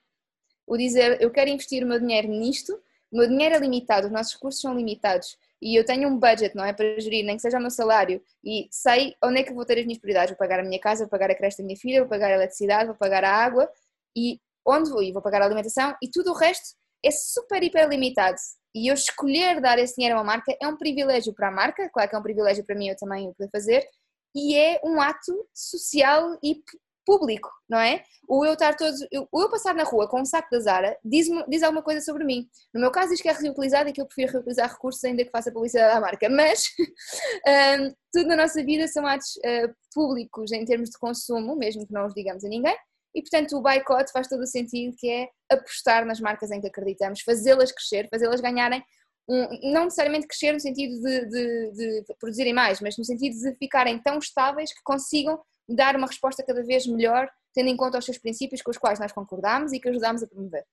O 0.68 0.78
dizer, 0.78 1.20
eu 1.20 1.32
quero 1.32 1.50
investir 1.50 1.84
o 1.84 1.88
meu 1.88 2.00
dinheiro 2.00 2.28
nisto, 2.28 2.74
o 3.12 3.18
meu 3.18 3.28
dinheiro 3.28 3.56
é 3.56 3.60
limitado, 3.60 4.06
os 4.06 4.14
nossos 4.14 4.34
recursos 4.34 4.62
são 4.62 4.76
limitados, 4.76 5.36
e 5.62 5.80
eu 5.80 5.86
tenho 5.86 6.10
um 6.10 6.20
budget, 6.20 6.56
não 6.56 6.66
é? 6.66 6.74
Para 6.74 7.00
gerir, 7.00 7.26
nem 7.26 7.36
que 7.36 7.42
seja 7.42 7.58
o 7.58 7.62
meu 7.62 7.72
salário, 7.72 8.22
e 8.44 8.68
sei 8.72 9.16
onde 9.24 9.40
é 9.40 9.44
que 9.44 9.54
vou 9.54 9.66
ter 9.66 9.80
as 9.80 9.86
minhas 9.86 10.00
prioridades. 10.00 10.32
Vou 10.32 10.38
pagar 10.38 10.60
a 10.60 10.64
minha 10.64 10.80
casa, 10.80 11.04
vou 11.04 11.10
pagar 11.10 11.32
a 11.32 11.36
creche 11.36 11.58
da 11.58 11.64
minha 11.64 11.78
filha, 11.78 12.02
vou 12.02 12.10
pagar 12.10 12.32
a 12.32 12.36
eletricidade, 12.36 12.88
vou 12.88 12.96
pagar 12.96 13.24
a 13.24 13.32
água, 13.32 13.70
e 14.16 14.40
onde 14.66 14.90
vou? 14.90 15.04
E 15.04 15.12
vou 15.12 15.22
pagar 15.22 15.42
a 15.42 15.46
alimentação, 15.46 15.96
e 16.02 16.10
tudo 16.10 16.32
o 16.32 16.36
resto 16.36 16.76
é 17.04 17.12
super, 17.12 17.62
hiper 17.64 17.88
limitado. 17.88 18.38
E 18.74 18.90
eu 18.90 18.94
escolher 18.94 19.62
dar 19.62 19.80
esse 19.80 19.96
dinheiro 19.96 20.18
a 20.18 20.22
uma 20.22 20.26
marca 20.26 20.56
é 20.62 20.68
um 20.68 20.76
privilégio 20.76 21.34
para 21.34 21.48
a 21.48 21.52
marca, 21.52 21.90
claro 21.90 22.10
que 22.10 22.16
é 22.16 22.20
um 22.20 22.24
privilégio 22.24 22.66
para 22.66 22.76
mim, 22.76 22.90
eu 22.90 22.98
também 22.98 23.28
o 23.28 23.34
poder 23.34 23.50
fazer, 23.50 23.88
e 24.36 24.56
é 24.56 24.82
um 24.84 25.00
ato 25.00 25.48
social 25.54 26.38
e 26.44 26.62
público, 27.06 27.50
não 27.70 27.80
é? 27.80 28.04
Ou 28.28 28.46
eu 28.46 28.54
estar 28.54 28.76
todos, 28.76 29.00
ou 29.32 29.42
eu 29.42 29.50
passar 29.50 29.76
na 29.76 29.84
rua 29.84 30.08
com 30.08 30.22
um 30.22 30.26
saco 30.26 30.50
da 30.52 30.60
Zara, 30.60 30.98
diz, 31.04 31.28
diz 31.48 31.64
alguma 31.64 31.84
coisa 31.84 32.02
sobre 32.02 32.24
mim. 32.24 32.48
No 32.74 32.82
meu 32.82 32.92
caso 32.92 33.12
diz 33.12 33.22
que 33.22 33.30
é 33.30 33.32
reutilizado 33.32 33.90
e 33.90 33.94
que 33.94 34.02
eu 34.02 34.06
prefiro 34.06 34.34
reutilizar 34.34 34.70
recursos 34.70 35.04
ainda 35.04 35.24
que 35.24 35.32
faça 35.32 35.52
publicidade 35.52 35.96
à 35.96 36.02
marca, 36.02 36.28
mas 36.30 36.66
um, 37.80 37.94
tudo 38.12 38.28
na 38.28 38.36
nossa 38.36 38.64
vida 38.64 38.88
são 38.88 39.06
atos 39.06 39.36
uh, 39.38 39.74
públicos 39.94 40.52
em 40.52 40.66
termos 40.66 40.90
de 40.90 40.98
consumo, 40.98 41.56
mesmo 41.56 41.86
que 41.86 41.94
não 41.94 42.08
os 42.08 42.14
digamos 42.14 42.44
a 42.44 42.50
ninguém, 42.50 42.76
e 43.14 43.22
portanto 43.22 43.58
o 43.58 43.62
boicote 43.62 44.12
faz 44.12 44.28
todo 44.28 44.42
o 44.42 44.48
sentido 44.48 44.96
que 44.98 45.10
é 45.10 45.30
apostar 45.50 46.06
nas 46.06 46.20
marcas 46.20 46.52
em 46.52 46.60
que 46.60 46.68
acreditamos, 46.68 47.22
fazê-las 47.22 47.72
crescer, 47.72 48.10
fazê-las 48.10 48.42
ganharem 48.42 48.84
um, 49.28 49.72
não 49.72 49.86
necessariamente 49.86 50.28
crescer 50.28 50.52
no 50.52 50.60
sentido 50.60 51.02
de, 51.02 51.26
de, 51.26 51.72
de, 51.72 52.16
produzirem 52.20 52.54
mais, 52.54 52.80
mas 52.80 52.98
no 52.98 53.04
sentido 53.04 53.36
de 53.38 53.56
ficarem 53.56 54.00
tão 54.00 54.20
estáveis 54.20 54.72
que 54.74 54.82
consigam 54.84 55.42
dar 55.68 55.96
uma 55.96 56.08
resposta 56.08 56.44
cada 56.44 56.64
vez 56.64 56.86
melhor, 56.88 57.30
tendo 57.54 57.70
em 57.70 57.78
conta 57.78 57.98
os 57.98 58.06
seus 58.06 58.18
princípios 58.18 58.62
com 58.62 58.72
os 58.72 58.78
quais 58.78 59.00
nós 59.00 59.12
concordamos 59.12 59.74
e 59.74 59.80
que 59.80 59.90
ajudamos 59.90 60.24
a 60.24 60.28
promover. 60.28 60.66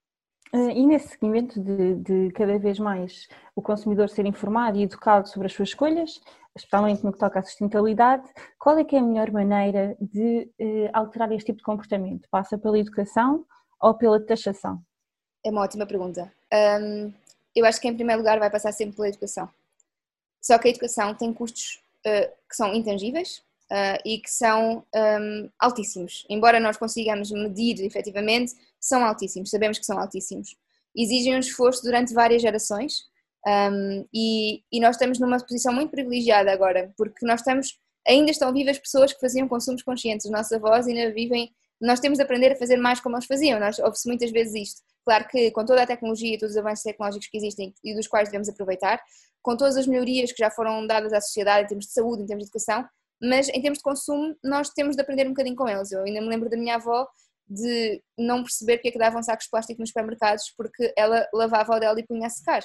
Eh, 0.55 0.73
e 0.73 0.87
nesse 0.87 1.09
seguimento 1.09 1.61
de, 1.61 1.95
de, 1.97 2.31
cada 2.33 2.59
vez 2.59 2.79
mais 2.79 3.29
o 3.57 3.63
consumidor 3.63 4.09
ser 4.09 4.27
informado 4.27 4.79
e 4.79 4.83
educado 4.83 5.29
sobre 5.29 5.47
as 5.47 5.53
suas 5.53 5.71
escolhas, 5.71 6.21
especialmente 6.57 7.03
no 7.03 7.13
que 7.13 7.19
toca 7.19 7.39
à 7.39 7.43
sustentabilidade, 7.43 8.29
qual 8.59 8.79
é 8.79 8.85
que 8.85 8.97
é 8.97 8.99
a 8.99 9.03
melhor 9.03 9.31
maneira 9.31 9.97
de 10.01 10.51
eh, 10.59 10.91
alterar 10.93 11.33
este 11.33 11.47
tipo 11.47 11.59
de 11.59 11.65
comportamento? 11.65 12.29
Passa 12.31 12.59
pela 12.59 12.79
educação 12.79 13.47
ou 13.81 13.95
pela 13.95 14.21
taxação? 14.25 14.83
É 15.45 15.51
uma 15.51 15.63
ótima 15.63 15.87
pergunta. 15.87 16.33
Eu 17.55 17.67
acho 17.67 17.81
que 17.81 17.89
em 17.89 17.95
primeiro 17.95 18.21
lugar 18.21 18.39
vai 18.39 18.51
passar 18.51 18.73
sempre 18.73 18.95
pela 18.95 19.09
educação. 19.09 19.49
Só 20.41 20.59
que 20.59 20.69
a 20.69 20.71
educação 20.71 21.15
tem 21.15 21.33
custos 21.33 21.83
uh, 22.07 22.29
que 22.49 22.57
são 22.57 22.75
intangíveis, 22.75 23.43
uh, 23.73 23.99
e 24.05 24.19
que 24.19 24.31
são 24.31 24.85
um, 24.95 25.51
altíssimos. 25.59 26.27
Embora 26.29 26.61
nós 26.61 26.77
consigamos 26.77 27.31
medir 27.31 27.81
efetivamente, 27.81 28.53
são 28.79 29.05
altíssimos, 29.05 29.51
sabemos 29.51 29.79
que 29.79 29.87
são 29.87 29.99
altíssimos. 29.99 30.55
Exigem 30.95 31.35
um 31.35 31.39
esforço 31.39 31.83
durante 31.83 32.13
várias 32.13 32.43
gerações 32.43 33.11
um, 33.47 34.07
e, 34.13 34.63
e, 34.71 34.81
nós 34.81 34.97
estamos 34.97 35.19
numa 35.19 35.39
posição 35.39 35.73
muito 35.73 35.91
privilegiada 35.91 36.53
agora, 36.53 36.93
porque 36.97 37.27
nós 37.27 37.41
estamos, 37.41 37.79
ainda 38.07 38.31
estão 38.31 38.53
vivas 38.53 38.79
pessoas 38.79 39.13
que 39.13 39.21
faziam 39.21 39.49
consumos 39.49 39.83
conscientes, 39.83 40.27
os 40.27 40.31
nossos 40.31 40.53
avós 40.53 40.87
ainda 40.87 41.13
vivem, 41.13 41.51
nós 41.81 41.99
temos 41.99 42.19
de 42.19 42.23
aprender 42.23 42.53
a 42.53 42.57
fazer 42.57 42.77
mais 42.77 43.01
como 43.01 43.17
eles 43.17 43.27
faziam, 43.27 43.59
nós 43.59 43.79
ouve-se 43.81 44.07
muitas 44.07 44.31
vezes 44.31 44.55
isto. 44.55 44.83
Claro 45.05 45.27
que 45.27 45.51
com 45.51 45.65
toda 45.65 45.83
a 45.83 45.87
tecnologia 45.87 46.35
e 46.35 46.39
todos 46.39 46.55
os 46.55 46.61
avanços 46.61 46.85
tecnológicos 46.85 47.27
que 47.27 47.37
existem 47.37 47.75
e 47.83 47.95
dos 47.95 48.07
quais 48.07 48.29
devemos 48.29 48.49
aproveitar, 48.49 49.03
com 49.43 49.57
todas 49.57 49.77
as 49.77 49.89
melhorias 49.89 50.31
que 50.31 50.39
já 50.39 50.49
foram 50.49 50.87
dadas 50.87 51.13
à 51.13 51.21
sociedade 51.21 51.65
em 51.65 51.69
termos 51.69 51.87
de 51.87 51.93
saúde, 51.93 52.23
em 52.23 52.27
termos 52.27 52.45
de 52.45 52.51
educação, 52.51 52.89
mas 53.23 53.49
em 53.49 53.61
termos 53.61 53.79
de 53.79 53.85
consumo 53.85 54.37
nós 54.43 54.71
temos 54.71 54.97
de 54.97 55.03
aprender 55.03 55.27
um 55.27 55.31
bocadinho 55.31 55.57
com 55.57 55.69
eles. 55.69 55.93
Eu 55.93 56.03
ainda 56.03 56.21
me 56.21 56.29
lembro 56.29 56.51
da 56.51 56.57
minha 56.57 56.75
avó 56.75 57.07
de 57.49 58.03
não 58.19 58.43
perceber 58.43 58.79
porque 58.79 58.89
é 58.89 58.93
que 58.93 58.99
davam 58.99 59.23
sacos 59.23 59.45
de 59.45 59.51
plástico 59.51 59.81
nos 59.81 59.91
supermercados 59.91 60.53
porque 60.57 60.93
ela 60.97 61.27
lavava 61.33 61.77
o 61.77 61.81
dela 61.81 62.01
e 62.01 62.07
punha 62.07 62.27
a 62.27 62.31
secar, 62.31 62.63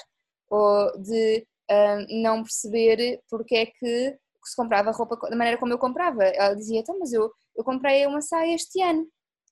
ou 0.50 0.92
de 1.00 1.46
uh, 1.70 2.22
não 2.22 2.42
perceber 2.42 3.20
porque 3.28 3.56
é 3.56 3.66
que 3.66 4.18
se 4.44 4.56
comprava 4.56 4.90
roupa 4.90 5.16
da 5.28 5.36
maneira 5.36 5.58
como 5.58 5.72
eu 5.72 5.78
comprava. 5.78 6.24
Ela 6.24 6.54
dizia, 6.54 6.80
então, 6.80 6.98
mas 6.98 7.12
eu, 7.12 7.30
eu 7.56 7.62
comprei 7.64 8.06
uma 8.06 8.22
saia 8.22 8.54
este 8.54 8.80
ano. 8.82 9.06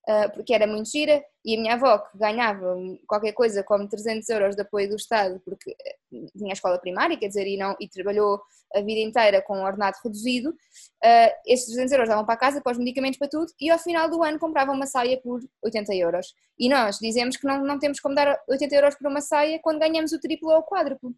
Ah, 0.08 0.28
porque 0.28 0.54
era 0.54 0.68
muito 0.68 0.88
gira, 0.88 1.24
e 1.44 1.56
a 1.56 1.60
minha 1.60 1.74
avó, 1.74 1.98
que 1.98 2.16
ganhava 2.16 2.76
qualquer 3.08 3.32
coisa 3.32 3.64
como 3.64 3.88
300 3.88 4.28
euros 4.28 4.54
de 4.54 4.62
apoio 4.62 4.88
do 4.88 4.94
Estado, 4.94 5.40
porque 5.44 5.72
eh, 5.84 5.96
tinha 6.36 6.52
a 6.52 6.54
escola 6.54 6.78
primária, 6.78 7.16
quer 7.16 7.26
dizer, 7.26 7.44
e, 7.44 7.56
não, 7.56 7.74
e 7.80 7.88
trabalhou 7.88 8.40
a 8.72 8.80
vida 8.82 9.00
inteira 9.00 9.42
com 9.42 9.58
um 9.58 9.64
ordenado 9.64 9.96
reduzido, 10.04 10.50
uh, 10.50 11.32
esses 11.44 11.66
300 11.66 11.92
euros 11.92 12.08
davam 12.08 12.24
para 12.24 12.36
casa, 12.36 12.60
para 12.60 12.70
os 12.70 12.78
medicamentos, 12.78 13.18
para 13.18 13.28
tudo, 13.28 13.52
e 13.60 13.68
ao 13.68 13.80
final 13.80 14.08
do 14.08 14.22
ano 14.22 14.38
comprava 14.38 14.70
uma 14.70 14.86
saia 14.86 15.20
por 15.20 15.40
80 15.60 15.92
euros. 15.96 16.34
E 16.56 16.68
nós 16.68 16.98
dizemos 17.00 17.36
que 17.36 17.44
não, 17.44 17.64
não 17.64 17.78
temos 17.78 17.98
como 17.98 18.14
dar 18.14 18.40
80 18.48 18.74
euros 18.76 18.94
por 18.94 19.08
uma 19.08 19.20
saia 19.20 19.58
quando 19.60 19.80
ganhamos 19.80 20.12
o 20.12 20.20
triplo 20.20 20.50
ou 20.50 20.58
o 20.58 20.62
quádruplo. 20.62 21.14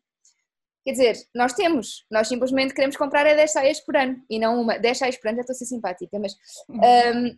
Quer 0.83 0.93
dizer, 0.93 1.17
nós 1.35 1.53
temos, 1.53 2.07
nós 2.11 2.29
simplesmente 2.29 2.73
queremos 2.73 2.97
comprar 2.97 3.27
é 3.27 3.35
10 3.35 3.53
saias 3.53 3.81
por 3.81 3.97
ano 3.97 4.23
e 4.31 4.39
não 4.39 4.59
uma. 4.59 4.79
10 4.79 4.97
saias 4.97 5.19
por 5.19 5.29
ano, 5.29 5.37
já 5.37 5.41
estou 5.43 5.53
a 5.53 5.57
ser 5.57 5.67
simpática, 5.67 6.19
mas 6.19 6.33
um, 6.69 7.37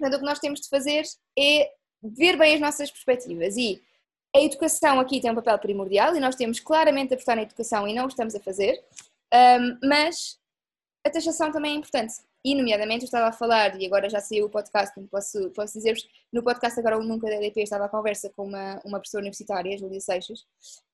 Portanto, 0.00 0.14
o 0.14 0.18
que 0.20 0.24
nós 0.24 0.38
temos 0.38 0.60
de 0.62 0.68
fazer 0.70 1.04
é 1.38 1.70
ver 2.02 2.38
bem 2.38 2.54
as 2.54 2.60
nossas 2.60 2.90
perspectivas 2.90 3.54
e 3.58 3.82
a 4.34 4.40
educação 4.40 4.98
aqui 4.98 5.20
tem 5.20 5.30
um 5.30 5.34
papel 5.34 5.58
primordial 5.58 6.16
e 6.16 6.20
nós 6.20 6.34
temos 6.36 6.58
claramente 6.58 7.12
a 7.12 7.14
apostar 7.14 7.36
na 7.36 7.42
educação 7.42 7.86
e 7.86 7.92
não 7.92 8.06
o 8.06 8.08
estamos 8.08 8.34
a 8.34 8.40
fazer, 8.40 8.82
mas 9.82 10.38
a 11.04 11.10
taxação 11.10 11.52
também 11.52 11.72
é 11.72 11.76
importante. 11.76 12.14
E, 12.42 12.54
nomeadamente, 12.54 13.02
eu 13.02 13.06
estava 13.06 13.28
a 13.28 13.32
falar, 13.32 13.78
e 13.78 13.84
agora 13.84 14.08
já 14.08 14.18
saiu 14.18 14.46
o 14.46 14.48
podcast, 14.50 14.98
posso, 15.10 15.50
posso 15.50 15.74
dizer-vos, 15.74 16.08
no 16.32 16.42
podcast 16.42 16.80
agora 16.80 16.98
o 16.98 17.02
Nunca 17.02 17.26
da 17.26 17.36
EDP 17.36 17.60
estava 17.60 17.84
a 17.84 17.88
conversa 17.88 18.30
com 18.30 18.46
uma, 18.46 18.80
uma 18.82 18.98
professora 18.98 19.20
universitária, 19.20 19.76
Júlia 19.76 20.00
Seixas, 20.00 20.46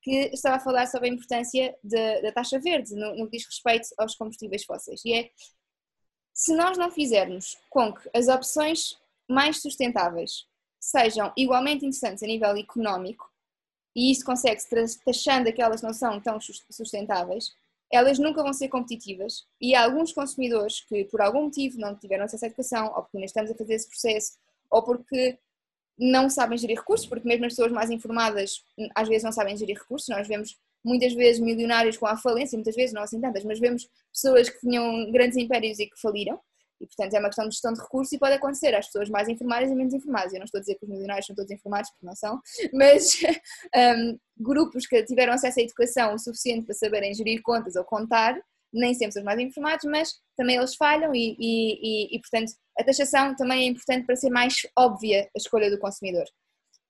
que 0.02 0.30
estava 0.32 0.56
a 0.56 0.60
falar 0.60 0.88
sobre 0.88 1.08
a 1.08 1.12
importância 1.12 1.76
de, 1.84 2.22
da 2.22 2.32
taxa 2.32 2.58
verde 2.58 2.96
no, 2.96 3.14
no 3.14 3.26
que 3.26 3.36
diz 3.36 3.46
respeito 3.46 3.86
aos 3.96 4.16
combustíveis 4.16 4.64
fósseis. 4.64 5.00
E 5.04 5.14
é 5.14 5.30
se 6.36 6.54
nós 6.54 6.76
não 6.76 6.90
fizermos 6.90 7.56
com 7.70 7.94
que 7.94 8.10
as 8.14 8.28
opções 8.28 8.98
mais 9.26 9.62
sustentáveis 9.62 10.46
sejam 10.78 11.32
igualmente 11.34 11.86
interessantes 11.86 12.22
a 12.22 12.26
nível 12.26 12.54
económico, 12.58 13.32
e 13.94 14.12
isso 14.12 14.22
consegue-se 14.22 14.68
taxando 15.02 15.48
aquelas 15.48 15.80
que 15.80 15.86
não 15.86 15.94
são 15.94 16.20
tão 16.20 16.38
sustentáveis, 16.38 17.56
elas 17.90 18.18
nunca 18.18 18.42
vão 18.42 18.52
ser 18.52 18.68
competitivas. 18.68 19.46
E 19.58 19.74
há 19.74 19.84
alguns 19.84 20.12
consumidores 20.12 20.80
que 20.80 21.06
por 21.06 21.22
algum 21.22 21.44
motivo 21.44 21.78
não 21.78 21.96
tiveram 21.96 22.26
acesso 22.26 22.44
à 22.44 22.48
educação, 22.48 22.88
ou 22.88 23.02
porque 23.02 23.16
ainda 23.16 23.26
estamos 23.26 23.50
a 23.50 23.54
fazer 23.54 23.74
esse 23.74 23.88
processo, 23.88 24.38
ou 24.70 24.82
porque 24.82 25.38
não 25.98 26.28
sabem 26.28 26.58
gerir 26.58 26.76
recursos, 26.76 27.06
porque 27.06 27.26
mesmo 27.26 27.46
as 27.46 27.52
pessoas 27.54 27.72
mais 27.72 27.90
informadas 27.90 28.62
às 28.94 29.08
vezes 29.08 29.24
não 29.24 29.32
sabem 29.32 29.56
gerir 29.56 29.78
recursos, 29.78 30.08
nós 30.08 30.28
vemos 30.28 30.58
muitas 30.86 31.12
vezes 31.14 31.40
milionários 31.40 31.96
com 31.96 32.06
a 32.06 32.16
falência, 32.16 32.56
muitas 32.56 32.76
vezes 32.76 32.94
não 32.94 33.02
assim 33.02 33.20
tantas, 33.20 33.44
mas 33.44 33.58
vemos 33.58 33.88
pessoas 34.12 34.48
que 34.48 34.60
tinham 34.60 35.10
grandes 35.10 35.36
impérios 35.36 35.78
e 35.80 35.86
que 35.86 36.00
faliram, 36.00 36.38
e 36.80 36.86
portanto 36.86 37.14
é 37.14 37.18
uma 37.18 37.28
questão 37.28 37.48
de 37.48 37.54
gestão 37.54 37.72
de 37.72 37.80
recursos 37.80 38.12
e 38.12 38.18
pode 38.18 38.34
acontecer 38.34 38.74
às 38.74 38.86
pessoas 38.86 39.08
mais 39.08 39.28
informadas 39.28 39.70
e 39.70 39.74
menos 39.74 39.94
informadas. 39.94 40.32
Eu 40.32 40.38
não 40.38 40.44
estou 40.44 40.58
a 40.58 40.60
dizer 40.60 40.76
que 40.76 40.84
os 40.84 40.90
milionários 40.90 41.26
são 41.26 41.34
todos 41.34 41.50
informados, 41.50 41.90
porque 41.90 42.06
não 42.06 42.14
são, 42.14 42.40
mas 42.72 43.12
um, 43.98 44.18
grupos 44.38 44.86
que 44.86 45.02
tiveram 45.04 45.32
acesso 45.32 45.58
à 45.58 45.62
educação 45.62 46.14
o 46.14 46.18
suficiente 46.18 46.66
para 46.66 46.74
saberem 46.74 47.14
gerir 47.14 47.42
contas 47.42 47.74
ou 47.76 47.84
contar, 47.84 48.38
nem 48.72 48.94
sempre 48.94 49.12
são 49.12 49.22
os 49.22 49.26
mais 49.26 49.40
informados, 49.40 49.84
mas 49.86 50.12
também 50.36 50.56
eles 50.56 50.74
falham 50.76 51.14
e, 51.14 51.36
e, 51.38 52.12
e, 52.12 52.16
e 52.16 52.20
portanto 52.20 52.52
a 52.78 52.84
taxação 52.84 53.34
também 53.34 53.64
é 53.64 53.66
importante 53.70 54.04
para 54.04 54.16
ser 54.16 54.30
mais 54.30 54.54
óbvia 54.78 55.28
a 55.34 55.38
escolha 55.38 55.70
do 55.70 55.78
consumidor. 55.78 56.26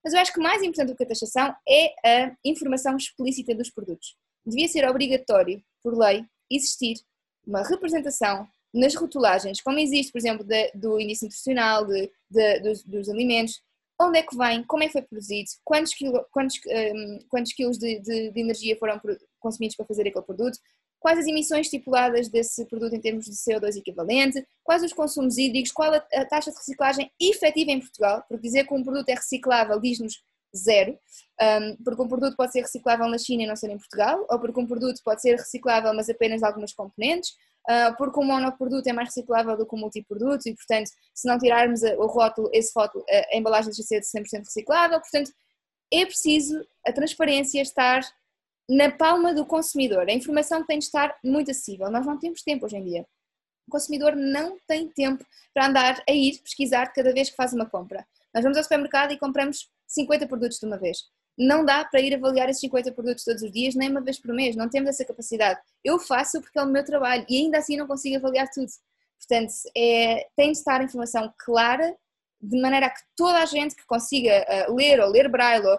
Mas 0.07 0.15
eu 0.15 0.21
acho 0.21 0.33
que 0.33 0.39
mais 0.39 0.63
importante 0.63 0.93
do 0.93 0.97
que 0.97 1.03
a 1.03 1.07
taxação 1.09 1.53
é 1.69 2.23
a 2.25 2.37
informação 2.45 2.97
explícita 2.97 3.53
dos 3.57 3.71
produtos. 3.71 4.15
Devia 4.47 4.69
ser 4.69 4.89
obrigatório, 4.89 5.61
por 5.83 5.99
lei, 5.99 6.25
existir 6.49 6.95
uma 7.45 7.67
representação 7.67 8.47
nas 8.73 8.95
rotulagens, 8.95 9.61
como 9.61 9.81
existe, 9.81 10.13
por 10.13 10.19
exemplo, 10.19 10.45
de, 10.45 10.71
do 10.77 11.01
índice 11.01 11.25
nutricional, 11.25 11.85
de, 11.85 12.09
de, 12.31 12.61
dos, 12.61 12.85
dos, 12.85 13.09
alimentos, 13.09 13.61
onde 14.01 14.21
é 14.21 14.23
que 14.23 14.37
vem, 14.37 14.63
como 14.63 14.85
é 14.85 14.87
que 14.87 14.93
foi 14.93 15.03
produzido, 15.03 15.51
quantos, 15.65 15.93
quilo, 15.93 16.25
quantos, 16.31 16.61
um, 16.69 17.19
quantos 17.29 17.53
quilos 17.53 17.77
de, 17.77 18.01
energia 18.37 18.77
foram 18.79 19.01
consumidos 19.41 19.75
para 19.75 19.87
fazer 19.87 20.07
aquele 20.07 20.25
produto, 20.25 20.57
quais 21.07 21.21
as 21.21 21.27
emissões 21.29 21.67
estipuladas 21.67 22.29
desse 22.29 22.67
produto 22.67 22.93
em 22.97 23.01
termos 23.01 23.27
de 23.27 23.31
CO2 23.31 23.77
equivalente, 23.77 24.45
quais 24.65 24.83
os 24.83 24.93
consumos 24.93 25.39
hídricos, 25.39 25.71
qual 25.71 25.95
a, 25.95 25.99
a 25.99 26.25
taxa 26.25 26.51
de 26.51 26.57
reciclagem 26.57 27.09
efetiva 27.21 27.71
em 27.71 27.79
Portugal, 27.79 28.25
porque 28.29 28.49
dizer 28.49 28.67
que 28.67 28.75
um 28.75 28.83
produto 28.83 29.09
é 29.09 29.15
reciclável 29.15 29.79
diz-nos 29.81 30.21
zero, 30.57 30.99
um, 31.41 31.85
porque 31.85 32.03
um 32.03 32.09
produto 32.09 32.35
pode 32.37 32.51
ser 32.51 32.63
reciclável 32.63 33.07
na 33.07 33.19
China 33.19 33.45
e 33.45 33.47
não 33.47 33.55
ser 33.55 33.71
em 33.71 33.79
Portugal, 33.79 34.27
ou 34.29 34.41
porque 34.41 34.59
um 34.59 34.67
produto 34.67 35.01
pode 35.05 35.23
ser 35.23 35.37
reciclável 35.37 35.95
mas 35.95 36.09
apenas 36.09 36.41
de 36.41 36.45
algumas 36.45 36.73
componentes, 36.73 37.31
uh, 37.71 37.97
porque 37.97 38.19
um 38.19 38.25
monoproduto 38.25 38.89
é 38.89 38.93
mais 38.93 39.11
reciclável 39.11 39.57
do 39.57 39.65
que 39.65 39.77
um 39.77 39.79
multiproduto 39.79 40.49
e, 40.49 40.57
portanto, 40.57 40.91
se 41.15 41.29
não 41.29 41.39
tirarmos 41.39 41.85
o 41.85 42.07
rótulo, 42.07 42.51
esse 42.53 42.73
rótulo, 42.75 43.05
a 43.09 43.37
embalagem 43.37 43.71
deixa 43.71 44.01
de 44.01 44.05
ser 44.05 44.21
100% 44.21 44.39
reciclável, 44.39 44.99
portanto, 44.99 45.31
é 45.93 46.05
preciso 46.05 46.67
a 46.85 46.93
transparência 46.93 47.63
estar 47.63 48.01
na 48.69 48.91
palma 48.91 49.33
do 49.33 49.47
consumidor. 49.47 50.09
A 50.09 50.13
informação 50.13 50.65
tem 50.65 50.79
de 50.79 50.87
estar 50.87 51.17
muito 51.25 51.51
acessível. 51.51 51.91
Nós 51.91 52.05
não 52.05 52.19
temos 52.19 52.43
tempo 52.43 52.67
hoje 52.67 52.77
em 52.77 52.85
dia. 52.85 53.07
O 53.67 53.71
consumidor 53.71 54.15
não 54.15 54.57
tem 54.67 54.89
tempo 54.89 55.25
para 55.53 55.67
andar 55.67 56.03
a 56.09 56.13
ir 56.13 56.39
pesquisar 56.39 56.87
cada 56.93 57.13
vez 57.13 57.31
que 57.31 57.37
faz 57.37 57.53
uma 57.53 57.67
compra. 57.67 58.07
Nós 58.35 58.43
vamos 58.43 58.57
ao 58.57 58.63
supermercado 58.63 59.13
e 59.13 59.19
compramos 59.19 59.69
50 59.87 60.27
produtos 60.27 60.59
de 60.59 60.67
uma 60.67 60.77
vez. 60.77 60.99
Não 61.39 61.65
dá 61.65 61.85
para 61.85 62.01
ir 62.01 62.15
avaliar 62.15 62.49
esses 62.49 62.61
50 62.61 62.93
produtos 62.93 63.25
todos 63.25 63.43
os 63.43 63.53
dias, 63.53 63.75
nem 63.75 63.91
uma 63.91 64.01
vez 64.01 64.19
por 64.19 64.33
mês. 64.33 64.57
Não 64.57 64.69
temos 64.69 64.89
essa 64.89 65.05
capacidade. 65.05 65.61
Eu 65.85 65.99
faço 65.99 66.41
porque 66.41 66.59
é 66.59 66.63
o 66.63 66.67
meu 66.67 66.85
trabalho 66.85 67.27
e 67.29 67.37
ainda 67.39 67.59
assim 67.59 67.77
não 67.77 67.87
consigo 67.87 68.17
avaliar 68.17 68.49
tudo. 68.53 68.71
Portanto, 69.19 69.53
é, 69.77 70.27
tem 70.37 70.53
de 70.53 70.59
estar 70.59 70.83
informação 70.83 71.33
clara, 71.39 71.97
de 72.41 72.61
maneira 72.61 72.87
a 72.87 72.91
que 72.91 73.01
toda 73.17 73.39
a 73.39 73.47
gente 73.47 73.75
que 73.75 73.87
consiga 73.87 74.47
uh, 74.69 74.75
ler 74.75 75.01
ou 75.01 75.11
ler 75.11 75.29
braille 75.29 75.67
ou 75.67 75.79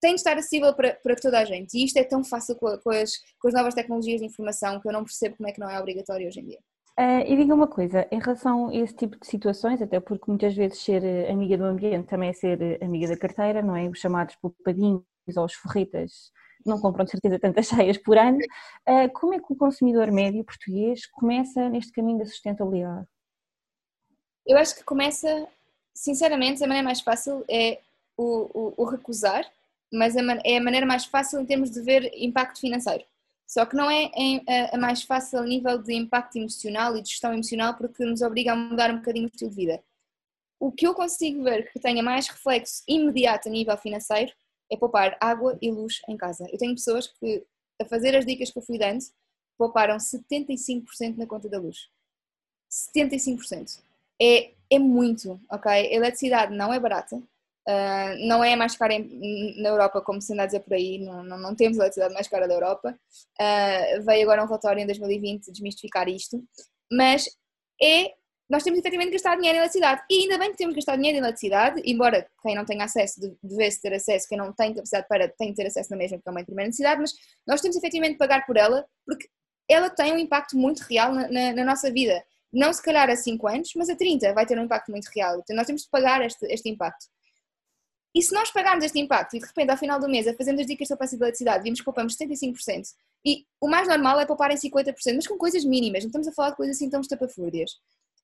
tem 0.00 0.14
de 0.14 0.20
estar 0.20 0.36
acessível 0.36 0.74
para, 0.74 0.94
para 0.94 1.16
toda 1.16 1.38
a 1.38 1.44
gente. 1.44 1.76
E 1.76 1.84
isto 1.84 1.96
é 1.96 2.04
tão 2.04 2.22
fácil 2.24 2.56
com, 2.56 2.76
com, 2.78 2.90
as, 2.90 3.12
com 3.40 3.48
as 3.48 3.54
novas 3.54 3.74
tecnologias 3.74 4.20
de 4.20 4.26
informação 4.26 4.80
que 4.80 4.88
eu 4.88 4.92
não 4.92 5.04
percebo 5.04 5.36
como 5.36 5.48
é 5.48 5.52
que 5.52 5.60
não 5.60 5.68
é 5.68 5.78
obrigatório 5.78 6.26
hoje 6.26 6.40
em 6.40 6.46
dia. 6.46 6.58
Uh, 6.98 7.22
e 7.28 7.36
diga 7.36 7.54
uma 7.54 7.68
coisa, 7.68 8.08
em 8.10 8.18
relação 8.18 8.70
a 8.70 8.74
esse 8.74 8.94
tipo 8.94 9.16
de 9.20 9.26
situações, 9.26 9.80
até 9.80 10.00
porque 10.00 10.24
muitas 10.26 10.52
vezes 10.56 10.82
ser 10.82 11.04
eh, 11.04 11.30
amiga 11.30 11.56
do 11.56 11.62
ambiente 11.62 12.08
também 12.08 12.30
é 12.30 12.32
ser 12.32 12.60
eh, 12.60 12.84
amiga 12.84 13.06
da 13.06 13.16
carteira, 13.16 13.62
não 13.62 13.76
é? 13.76 13.88
Os 13.88 14.00
chamados 14.00 14.34
poupadinhos 14.34 15.04
ou 15.36 15.44
os 15.44 15.54
forritas 15.54 16.32
não 16.66 16.80
compram 16.80 17.04
de 17.04 17.12
certeza 17.12 17.38
tantas 17.38 17.66
cheias 17.70 17.96
por 17.98 18.18
ano. 18.18 18.38
Uh, 18.88 19.08
como 19.12 19.32
é 19.32 19.38
que 19.38 19.52
o 19.52 19.56
consumidor 19.56 20.10
médio 20.10 20.44
português 20.44 21.06
começa 21.06 21.68
neste 21.68 21.92
caminho 21.92 22.18
da 22.18 22.26
sustentabilidade? 22.26 23.06
Eu 24.44 24.58
acho 24.58 24.74
que 24.74 24.82
começa, 24.82 25.46
sinceramente, 25.94 26.64
a 26.64 26.66
maneira 26.66 26.84
mais 26.84 27.00
fácil 27.00 27.44
é 27.48 27.80
o, 28.16 28.50
o, 28.52 28.74
o 28.76 28.84
recusar, 28.84 29.44
mas 29.92 30.14
é 30.16 30.56
a 30.56 30.62
maneira 30.62 30.86
mais 30.86 31.04
fácil 31.04 31.40
em 31.40 31.46
termos 31.46 31.70
de 31.70 31.80
ver 31.80 32.10
impacto 32.14 32.60
financeiro. 32.60 33.04
Só 33.46 33.64
que 33.64 33.74
não 33.74 33.90
é 33.90 34.10
a 34.72 34.76
mais 34.76 35.02
fácil 35.02 35.38
a 35.38 35.42
nível 35.42 35.78
de 35.78 35.94
impacto 35.94 36.36
emocional 36.36 36.96
e 36.96 37.02
de 37.02 37.08
gestão 37.08 37.32
emocional 37.32 37.74
porque 37.74 38.04
nos 38.04 38.20
obriga 38.20 38.52
a 38.52 38.56
mudar 38.56 38.90
um 38.90 38.96
bocadinho 38.96 39.24
o 39.24 39.28
estilo 39.28 39.50
de 39.50 39.56
vida. 39.56 39.82
O 40.60 40.70
que 40.70 40.86
eu 40.86 40.94
consigo 40.94 41.42
ver 41.44 41.72
que 41.72 41.80
tenha 41.80 42.02
mais 42.02 42.28
reflexo 42.28 42.82
imediato 42.86 43.48
a 43.48 43.52
nível 43.52 43.76
financeiro 43.78 44.32
é 44.70 44.76
poupar 44.76 45.16
água 45.20 45.56
e 45.62 45.70
luz 45.70 46.02
em 46.08 46.16
casa. 46.16 46.46
Eu 46.52 46.58
tenho 46.58 46.74
pessoas 46.74 47.06
que, 47.06 47.42
a 47.80 47.84
fazer 47.86 48.14
as 48.14 48.26
dicas 48.26 48.50
que 48.50 48.58
eu 48.58 48.62
fui 48.62 48.76
dando, 48.78 49.02
pouparam 49.56 49.96
75% 49.96 51.16
na 51.16 51.26
conta 51.26 51.48
da 51.48 51.58
luz. 51.58 51.88
75%. 52.70 53.80
É, 54.20 54.52
é 54.70 54.78
muito, 54.78 55.40
ok? 55.50 55.70
A 55.70 55.94
eletricidade 55.94 56.54
não 56.54 56.72
é 56.72 56.78
barata, 56.78 57.22
Uh, 57.68 58.26
não 58.26 58.42
é 58.42 58.56
mais 58.56 58.74
cara 58.76 58.94
em, 58.94 59.60
na 59.60 59.68
Europa, 59.68 60.00
como 60.00 60.22
se 60.22 60.32
anda 60.32 60.44
a 60.44 60.46
dizer 60.46 60.60
por 60.60 60.72
aí, 60.72 60.98
não, 60.98 61.22
não, 61.22 61.38
não 61.38 61.54
temos 61.54 61.78
a 61.78 61.82
eletricidade 61.82 62.14
mais 62.14 62.26
cara 62.26 62.48
da 62.48 62.54
Europa. 62.54 62.98
Uh, 63.38 64.02
veio 64.06 64.22
agora 64.22 64.42
um 64.42 64.46
relatório 64.46 64.80
em 64.80 64.86
2020 64.86 65.52
desmistificar 65.52 66.08
isto, 66.08 66.42
mas 66.90 67.26
é. 67.82 68.16
Nós 68.50 68.62
temos 68.62 68.78
efetivamente 68.78 69.12
gastar 69.12 69.36
dinheiro 69.36 69.56
em 69.56 69.58
eletricidade 69.58 70.02
e 70.08 70.22
ainda 70.22 70.38
bem 70.38 70.50
que 70.50 70.56
temos 70.56 70.74
gastado 70.74 70.96
dinheiro 70.96 71.18
em 71.18 71.20
eletricidade, 71.20 71.82
embora 71.84 72.26
quem 72.42 72.54
não 72.54 72.64
tenha 72.64 72.82
acesso 72.82 73.20
devesse 73.42 73.82
ter 73.82 73.92
acesso, 73.92 74.26
quem 74.26 74.38
não 74.38 74.54
tem 74.54 74.72
capacidade 74.72 75.06
para 75.06 75.28
tem 75.28 75.50
que 75.50 75.54
ter 75.56 75.66
acesso 75.66 75.90
na 75.90 75.98
mesma, 75.98 76.16
porque 76.16 76.30
é 76.30 76.32
uma 76.32 76.42
primeira 76.42 76.68
necessidade, 76.68 76.98
mas 76.98 77.12
nós 77.46 77.60
temos 77.60 77.76
efetivamente 77.76 78.12
de 78.12 78.16
pagar 78.16 78.46
por 78.46 78.56
ela 78.56 78.86
porque 79.04 79.28
ela 79.68 79.90
tem 79.90 80.14
um 80.14 80.18
impacto 80.18 80.56
muito 80.56 80.80
real 80.80 81.12
na, 81.12 81.28
na, 81.28 81.52
na 81.52 81.64
nossa 81.64 81.92
vida. 81.92 82.24
Não 82.50 82.72
se 82.72 82.82
calhar 82.82 83.10
a 83.10 83.16
5 83.16 83.46
anos, 83.46 83.70
mas 83.76 83.90
a 83.90 83.94
30 83.94 84.32
vai 84.32 84.46
ter 84.46 84.58
um 84.58 84.64
impacto 84.64 84.90
muito 84.90 85.08
real. 85.14 85.38
Então 85.40 85.54
nós 85.54 85.66
temos 85.66 85.82
de 85.82 85.90
pagar 85.90 86.24
este, 86.24 86.46
este 86.46 86.70
impacto. 86.70 87.06
E 88.18 88.22
se 88.22 88.34
nós 88.34 88.50
pagarmos 88.50 88.84
este 88.84 88.98
impacto 88.98 89.36
e 89.36 89.38
de 89.38 89.46
repente 89.46 89.70
ao 89.70 89.76
final 89.76 90.00
do 90.00 90.08
mês, 90.08 90.26
a 90.26 90.34
fazendo 90.34 90.60
as 90.60 90.66
dicas 90.66 90.88
sobre 90.88 91.06
a 91.06 91.08
eletricidade, 91.08 91.62
vimos 91.62 91.78
que 91.78 91.84
poupamos 91.84 92.16
75%, 92.16 92.88
e 93.24 93.46
o 93.60 93.68
mais 93.68 93.86
normal 93.86 94.18
é 94.18 94.26
poupar 94.26 94.50
em 94.50 94.56
50%, 94.56 94.92
mas 95.14 95.24
com 95.24 95.38
coisas 95.38 95.64
mínimas, 95.64 96.02
não 96.02 96.08
estamos 96.08 96.26
a 96.26 96.32
falar 96.32 96.50
de 96.50 96.56
coisas 96.56 96.74
assim 96.74 96.90
tão 96.90 97.00
estapafúrdias. 97.00 97.76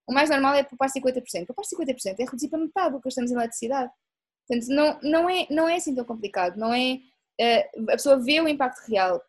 O 0.04 0.12
mais 0.12 0.28
normal 0.28 0.54
é 0.54 0.64
poupar 0.64 0.90
50%. 0.90 1.46
Poupar 1.46 1.64
50% 1.64 2.16
é 2.18 2.24
reduzir 2.24 2.48
para 2.48 2.59
metade 2.59 2.96
o 2.96 2.98
que 2.98 3.04
gastamos 3.04 3.30
em 3.30 3.35
eletricidade. 3.35 3.88
Portanto, 4.48 4.68
não, 4.68 4.98
não, 5.00 5.30
é, 5.30 5.46
não 5.48 5.68
é 5.68 5.76
assim 5.76 5.94
tão 5.94 6.04
complicado, 6.04 6.57
não 6.57 6.74
é. 6.74 6.98
Uh, 7.40 7.83
a 7.90 7.92
pessoa 7.92 8.18
vê 8.18 8.40
o 8.40 8.48
impacto 8.48 8.80
real. 8.88 9.22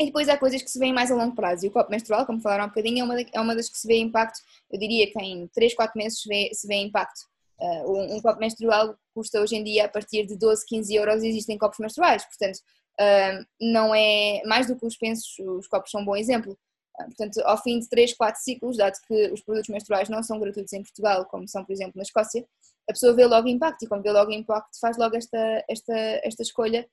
E 0.00 0.06
depois 0.06 0.26
há 0.30 0.38
coisas 0.38 0.62
que 0.62 0.70
se 0.70 0.78
veem 0.78 0.94
mais 0.94 1.10
a 1.10 1.14
longo 1.14 1.34
prazo. 1.34 1.66
E 1.66 1.68
o 1.68 1.70
copo 1.70 1.90
menstrual, 1.90 2.24
como 2.24 2.40
falaram 2.40 2.64
há 2.64 2.66
um 2.66 2.70
bocadinho, 2.70 3.00
é 3.00 3.04
uma, 3.04 3.20
é 3.20 3.40
uma 3.40 3.54
das 3.54 3.68
que 3.68 3.78
se 3.78 3.86
vê 3.86 3.98
impacto. 3.98 4.40
Eu 4.70 4.78
diria 4.78 5.12
que 5.12 5.18
em 5.20 5.46
3, 5.48 5.74
4 5.74 5.98
meses 5.98 6.22
se 6.22 6.28
vê, 6.28 6.50
se 6.54 6.66
vê 6.66 6.76
impacto. 6.76 7.20
Uh, 7.60 7.92
um, 7.92 8.16
um, 8.16 8.22
copo 8.22 8.38
menstrual 8.38 8.96
custa 9.18 9.40
hoje 9.40 9.56
em 9.56 9.64
dia 9.64 9.86
a 9.86 9.88
partir 9.88 10.24
de 10.24 10.36
12, 10.36 10.64
15 10.64 10.94
euros 10.94 11.24
existem 11.24 11.58
copos 11.58 11.80
menstruais, 11.80 12.24
portanto, 12.24 12.58
uh, 13.00 13.44
não 13.60 13.92
é 13.92 14.40
mais 14.44 14.68
do 14.68 14.76
que 14.76 14.86
os 14.86 14.96
pensos, 14.96 15.36
os 15.40 15.66
copos 15.66 15.90
são 15.90 16.02
um 16.02 16.04
bom 16.04 16.14
exemplo. 16.14 16.52
Uh, 17.00 17.04
portanto, 17.06 17.40
ao 17.40 17.60
fim 17.60 17.80
de 17.80 17.88
3, 17.88 18.14
4 18.14 18.40
ciclos, 18.40 18.76
dado 18.76 18.94
que 19.08 19.32
os 19.32 19.42
produtos 19.42 19.68
menstruais 19.70 20.08
não 20.08 20.22
são 20.22 20.38
gratuitos 20.38 20.72
em 20.72 20.84
Portugal, 20.84 21.26
como 21.26 21.48
são, 21.48 21.64
por 21.64 21.72
exemplo, 21.72 21.94
na 21.96 22.02
Escócia, 22.02 22.46
a 22.88 22.92
pessoa 22.92 23.12
vê 23.12 23.26
logo 23.26 23.48
impacto 23.48 23.84
e 23.84 23.88
quando 23.88 24.04
vê 24.04 24.12
logo 24.12 24.30
impacto 24.30 24.78
faz 24.80 24.96
logo 24.96 25.16
esta, 25.16 25.64
esta, 25.68 25.94
esta 26.22 26.42
escolha 26.42 26.88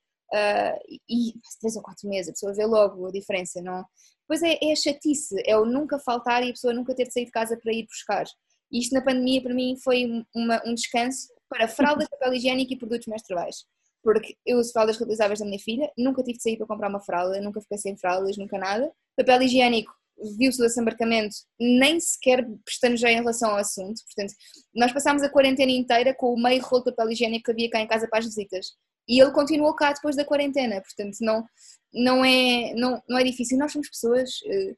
e 1.08 1.32
3 1.60 1.76
ou 1.76 1.82
4 1.82 2.08
meses, 2.08 2.28
a 2.28 2.32
pessoa 2.32 2.52
vê 2.52 2.66
logo 2.66 3.06
a 3.06 3.12
diferença, 3.12 3.62
não? 3.62 3.84
Depois 4.28 4.42
é, 4.42 4.58
é 4.60 4.72
a 4.72 4.76
chatice, 4.76 5.36
é 5.46 5.56
o 5.56 5.64
nunca 5.64 6.00
faltar 6.00 6.42
e 6.42 6.50
a 6.50 6.52
pessoa 6.52 6.74
nunca 6.74 6.94
ter 6.94 7.06
de 7.06 7.12
sair 7.12 7.26
de 7.26 7.30
casa 7.30 7.56
para 7.56 7.72
ir 7.72 7.86
buscar. 7.86 8.26
E 8.70 8.80
isto 8.80 8.92
na 8.92 9.00
pandemia 9.00 9.40
para 9.40 9.54
mim 9.54 9.76
foi 9.82 10.24
uma, 10.34 10.60
um 10.66 10.74
descanso 10.74 11.28
para 11.48 11.68
fraldas, 11.68 12.08
papel 12.10 12.34
higiênico 12.34 12.72
e 12.72 12.78
produtos 12.78 13.06
menstruais. 13.06 13.64
Porque 14.02 14.36
eu 14.46 14.58
uso 14.58 14.72
fraldas 14.72 14.96
reutilizáveis 14.96 15.40
da 15.40 15.46
minha 15.46 15.58
filha, 15.58 15.90
nunca 15.98 16.22
tive 16.22 16.38
de 16.38 16.42
sair 16.42 16.56
para 16.56 16.66
comprar 16.66 16.88
uma 16.88 17.00
fralda, 17.00 17.40
nunca 17.40 17.60
fiquei 17.60 17.78
sem 17.78 17.96
fraldas, 17.96 18.36
nunca 18.36 18.56
nada. 18.56 18.90
Papel 19.16 19.42
higiênico, 19.42 19.92
viu-se 20.38 20.60
o 20.62 20.66
desembarcamento, 20.66 21.34
nem 21.58 21.98
sequer 22.00 22.46
pestanejei 22.64 23.12
em 23.12 23.16
relação 23.16 23.50
ao 23.50 23.56
assunto. 23.56 24.00
Portanto, 24.04 24.34
nós 24.74 24.92
passámos 24.92 25.22
a 25.22 25.28
quarentena 25.28 25.72
inteira 25.72 26.14
com 26.14 26.32
o 26.32 26.40
meio 26.40 26.62
rolo 26.62 26.84
de 26.84 26.90
papel 26.92 27.12
higiênico 27.12 27.44
que 27.44 27.50
havia 27.50 27.70
cá 27.70 27.80
em 27.80 27.86
casa 27.86 28.08
para 28.08 28.20
as 28.20 28.26
visitas. 28.26 28.72
E 29.08 29.20
ele 29.20 29.30
continuou 29.30 29.74
cá 29.74 29.92
depois 29.92 30.16
da 30.16 30.24
quarentena, 30.24 30.80
portanto, 30.80 31.16
não, 31.20 31.44
não, 31.92 32.24
é, 32.24 32.74
não, 32.74 33.02
não 33.08 33.18
é 33.18 33.24
difícil. 33.24 33.58
Nós 33.58 33.72
somos 33.72 33.88
pessoas. 33.88 34.30
Uh, 34.42 34.76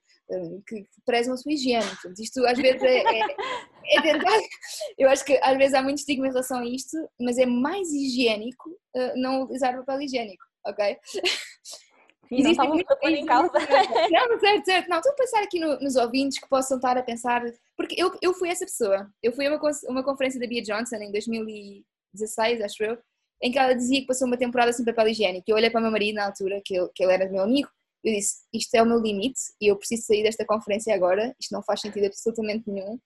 que, 0.67 0.87
prezam 1.07 1.33
a 1.33 1.37
sua 1.37 1.53
higiene. 1.53 1.87
Portanto, 1.87 2.19
isto 2.21 2.47
às 2.47 2.59
vezes 2.59 2.83
é, 2.83 2.99
é, 2.99 3.27
é, 3.89 4.03
tentar. 4.03 4.31
Eu 4.99 5.09
acho 5.09 5.25
que 5.25 5.39
às 5.43 5.57
vezes 5.57 5.75
há 5.75 5.83
muito 5.83 5.99
estigma 5.99 6.27
em 6.27 6.31
relação 6.31 6.61
a 6.61 6.67
isto, 6.67 6.97
mas 7.21 7.39
é 7.39 7.47
mais 7.47 7.89
higiênico 7.93 8.71
uh, 8.71 9.13
não 9.17 9.43
utilizar 9.43 9.77
papel 9.77 10.03
higiênico, 10.03 10.45
ok? 10.67 10.97
Sim, 12.29 12.43
não 12.43 12.51
estamos 12.51 12.83
a 12.87 12.97
pôr 12.97 13.11
em 13.11 13.25
causa. 13.25 13.53
Não, 14.11 14.39
certo, 14.39 14.65
certo. 14.67 14.89
Não, 14.89 14.99
estou 14.99 15.13
a 15.13 15.17
pensar 15.17 15.43
aqui 15.43 15.59
no, 15.59 15.81
nos 15.81 15.97
ouvintes 15.97 16.39
que 16.39 16.47
possam 16.47 16.77
estar 16.77 16.99
a 16.99 17.03
pensar. 17.03 17.43
Porque 17.75 17.95
eu, 17.97 18.13
eu 18.21 18.35
fui 18.35 18.51
essa 18.51 18.67
pessoa. 18.67 19.11
Eu 19.23 19.33
fui 19.33 19.47
a 19.47 19.51
uma, 19.51 19.71
uma 19.89 20.05
conferência 20.05 20.39
da 20.39 20.47
Bia 20.47 20.61
Johnson 20.61 20.97
em 20.97 21.11
2016, 21.11 22.61
acho 22.61 22.85
eu, 22.85 22.99
em 23.43 23.51
que 23.51 23.59
ela 23.59 23.73
dizia 23.73 24.03
que 24.03 24.07
passou 24.07 24.27
uma 24.27 24.37
temporada 24.37 24.71
sem 24.75 24.85
papel 24.85 25.09
higiênico. 25.09 25.45
Eu 25.49 25.57
olhei 25.57 25.71
para 25.71 25.79
o 25.79 25.83
meu 25.83 25.91
marido 25.91 26.17
na 26.17 26.27
altura, 26.27 26.61
que 26.63 26.77
ele, 26.77 26.91
que 26.95 27.03
ele 27.03 27.15
era 27.15 27.31
meu 27.31 27.43
amigo, 27.43 27.71
eu 28.05 28.13
disse, 28.13 28.43
isto 28.53 28.75
é 28.75 28.83
o 28.83 28.87
meu 28.87 29.01
limite 29.01 29.41
e 29.61 29.69
eu 29.69 29.77
preciso 29.77 30.07
sair 30.07 30.23
desta 30.23 30.45
conferência 30.45 30.95
agora, 30.95 31.35
isto 31.41 31.53
não 31.53 31.63
faz 31.63 31.81
sentido 31.81 32.07
absolutamente 32.07 32.71
nenhum, 32.71 32.99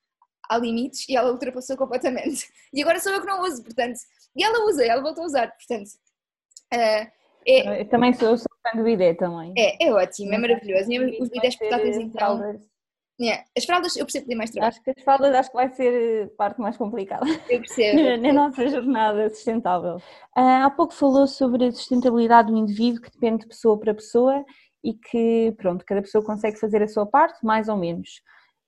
há 0.53 0.59
limites 0.59 1.09
e 1.09 1.17
ela 1.17 1.33
ultrapassou 1.33 1.77
completamente. 1.77 2.47
E 2.73 2.83
agora 2.83 3.01
sou 3.01 3.13
eu 3.13 3.21
que 3.21 3.27
não 3.27 3.43
uso, 3.43 3.63
portanto, 3.63 3.99
e 4.37 4.43
ela 4.43 4.65
usa, 4.67 4.85
ela 4.85 5.03
voltou 5.03 5.25
a 5.25 5.27
usar, 5.27 5.53
portanto. 5.53 5.89
Uh, 6.73 7.11
é, 7.47 7.83
eu 7.83 7.89
também 7.89 8.13
sou, 8.13 8.37
sou 8.37 8.47
fã 8.63 8.79
do 8.79 8.85
bidé 8.85 9.15
também. 9.15 9.53
É, 9.59 9.87
é 9.87 9.93
ótimo, 9.93 10.33
é 10.33 10.39
maravilhoso. 10.39 10.89
Os 11.21 11.29
bidés 11.29 11.57
portáteis 11.57 11.97
então. 11.97 12.61
Yeah. 13.21 13.45
As 13.57 13.65
fraldas 13.65 13.97
eu 13.97 14.05
percebo 14.05 14.25
que 14.25 14.29
tem 14.29 14.37
mais 14.37 14.51
trabalho. 14.51 14.73
Acho 14.73 14.83
que 14.83 14.91
as 14.91 15.05
fraldas 15.05 15.35
acho 15.35 15.51
que 15.51 15.57
vai 15.57 15.69
ser 15.69 16.25
a 16.25 16.37
parte 16.37 16.61
mais 16.61 16.77
complicada. 16.77 17.27
Eu 17.49 17.59
percebo. 17.61 18.17
Na 18.21 18.33
nossa 18.33 18.67
jornada 18.69 19.29
sustentável. 19.31 19.97
Uh, 20.37 20.65
há 20.65 20.71
pouco 20.71 20.95
falou 20.95 21.27
sobre 21.27 21.67
a 21.67 21.73
sustentabilidade 21.73 22.51
do 22.51 22.57
indivíduo 22.57 23.03
que 23.03 23.11
depende 23.11 23.43
de 23.43 23.49
pessoa 23.49 23.79
para 23.79 23.95
pessoa 23.95 24.45
e 24.83 24.95
que, 24.95 25.55
pronto, 25.57 25.85
cada 25.85 26.03
pessoa 26.03 26.25
consegue 26.25 26.59
fazer 26.59 26.83
a 26.83 26.89
sua 26.89 27.07
parte, 27.07 27.45
mais 27.45 27.69
ou 27.69 27.77
menos. 27.77 28.23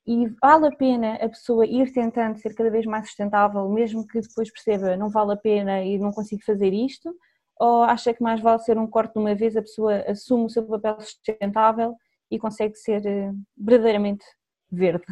E 0.06 0.28
vale 0.42 0.68
a 0.68 0.70
pena 0.70 1.14
a 1.14 1.28
pessoa 1.28 1.64
ir 1.64 1.90
tentando 1.92 2.38
ser 2.38 2.54
cada 2.54 2.70
vez 2.70 2.84
mais 2.84 3.06
sustentável, 3.06 3.66
mesmo 3.70 4.06
que 4.06 4.20
depois 4.20 4.50
perceba 4.50 4.96
não 4.96 5.08
vale 5.08 5.32
a 5.32 5.36
pena 5.36 5.82
e 5.82 5.98
não 5.98 6.12
consigo 6.12 6.42
fazer 6.44 6.72
isto? 6.74 7.14
Ou 7.58 7.84
acha 7.84 8.12
que 8.12 8.22
mais 8.22 8.40
vale 8.40 8.58
ser 8.60 8.76
um 8.76 8.86
corte 8.86 9.14
de 9.14 9.20
uma 9.20 9.34
vez, 9.34 9.56
a 9.56 9.62
pessoa 9.62 10.04
assume 10.06 10.44
o 10.44 10.50
seu 10.50 10.62
papel 10.64 11.00
sustentável 11.00 11.94
e 12.30 12.38
consegue 12.38 12.74
ser 12.74 13.06
eh, 13.06 13.32
verdadeiramente 13.56 14.24
verde? 14.70 15.04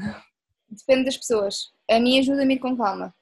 Depende 0.69 1.05
das 1.05 1.17
pessoas. 1.17 1.73
A 1.91 1.99
mim 2.01 2.19
ajuda-me 2.19 2.55
ir 2.55 2.59
com 2.59 2.77
calma. 2.77 3.15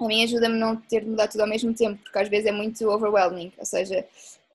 A 0.00 0.04
mim 0.06 0.22
ajuda-me 0.24 0.58
não 0.58 0.76
ter 0.76 1.04
de 1.04 1.10
mudar 1.10 1.28
tudo 1.28 1.42
ao 1.42 1.48
mesmo 1.48 1.74
tempo, 1.74 2.02
porque 2.02 2.18
às 2.18 2.28
vezes 2.28 2.46
é 2.46 2.52
muito 2.52 2.88
overwhelming. 2.88 3.52
Ou 3.58 3.66
seja, 3.66 4.06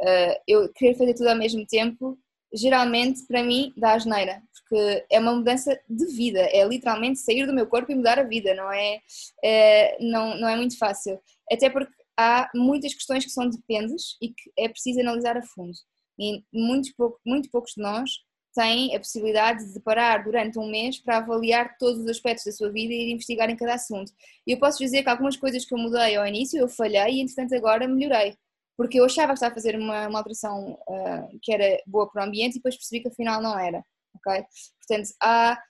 eh, 0.01 0.41
eu 0.47 0.67
querer 0.73 0.95
fazer 0.95 1.13
tudo 1.13 1.27
ao 1.27 1.35
mesmo 1.35 1.65
tempo 1.65 2.17
geralmente 2.53 3.25
para 3.27 3.43
mim 3.43 3.73
dá 3.75 3.93
asneira, 3.93 4.41
porque 4.51 5.05
é 5.09 5.19
uma 5.19 5.35
mudança 5.35 5.79
de 5.89 6.05
vida, 6.07 6.39
é 6.39 6.65
literalmente 6.65 7.19
sair 7.19 7.45
do 7.45 7.53
meu 7.53 7.67
corpo 7.67 7.91
e 7.91 7.95
mudar 7.95 8.19
a 8.19 8.23
vida, 8.23 8.53
não 8.53 8.71
é, 8.71 8.99
é 9.43 9.97
não, 9.99 10.37
não 10.37 10.47
é 10.47 10.55
muito 10.55 10.77
fácil. 10.77 11.19
Até 11.51 11.69
porque 11.69 11.93
há 12.17 12.49
muitas 12.53 12.93
questões 12.93 13.25
que 13.25 13.31
são 13.31 13.49
dependes 13.49 14.17
e 14.21 14.29
que 14.29 14.51
é 14.57 14.69
preciso 14.69 14.99
analisar 14.99 15.37
a 15.37 15.43
fundo. 15.43 15.73
E 16.19 16.43
muito, 16.53 16.91
pouco, 16.95 17.19
muito 17.25 17.49
poucos 17.49 17.73
de 17.75 17.81
nós 17.81 18.11
têm 18.53 18.95
a 18.95 18.99
possibilidade 18.99 19.73
de 19.73 19.79
parar 19.79 20.23
durante 20.23 20.59
um 20.59 20.69
mês 20.69 20.99
para 20.99 21.17
avaliar 21.17 21.75
todos 21.79 22.01
os 22.01 22.07
aspectos 22.07 22.45
da 22.45 22.51
sua 22.51 22.71
vida 22.71 22.93
e 22.93 23.09
ir 23.09 23.13
investigar 23.13 23.49
em 23.49 23.55
cada 23.55 23.73
assunto. 23.73 24.11
E 24.45 24.51
eu 24.51 24.59
posso 24.59 24.77
dizer 24.77 25.01
que 25.01 25.09
algumas 25.09 25.35
coisas 25.35 25.65
que 25.65 25.73
eu 25.73 25.77
mudei 25.79 26.15
ao 26.15 26.27
início 26.27 26.59
eu 26.59 26.67
falhei 26.69 27.15
e 27.15 27.21
entretanto 27.21 27.55
agora 27.55 27.87
melhorei 27.87 28.37
porque 28.77 28.99
eu 28.99 29.05
achava 29.05 29.27
que 29.29 29.33
estava 29.33 29.51
a 29.51 29.55
fazer 29.55 29.75
uma, 29.75 30.07
uma 30.07 30.19
alteração 30.19 30.73
uh, 30.87 31.39
que 31.41 31.53
era 31.53 31.81
boa 31.85 32.09
para 32.09 32.23
o 32.23 32.25
ambiente 32.25 32.53
e 32.53 32.55
depois 32.55 32.75
percebi 32.75 33.01
que 33.01 33.09
afinal 33.09 33.41
não 33.41 33.57
era, 33.57 33.83
ok? 34.15 34.45
Portanto, 34.79 35.09
há, 35.21 35.61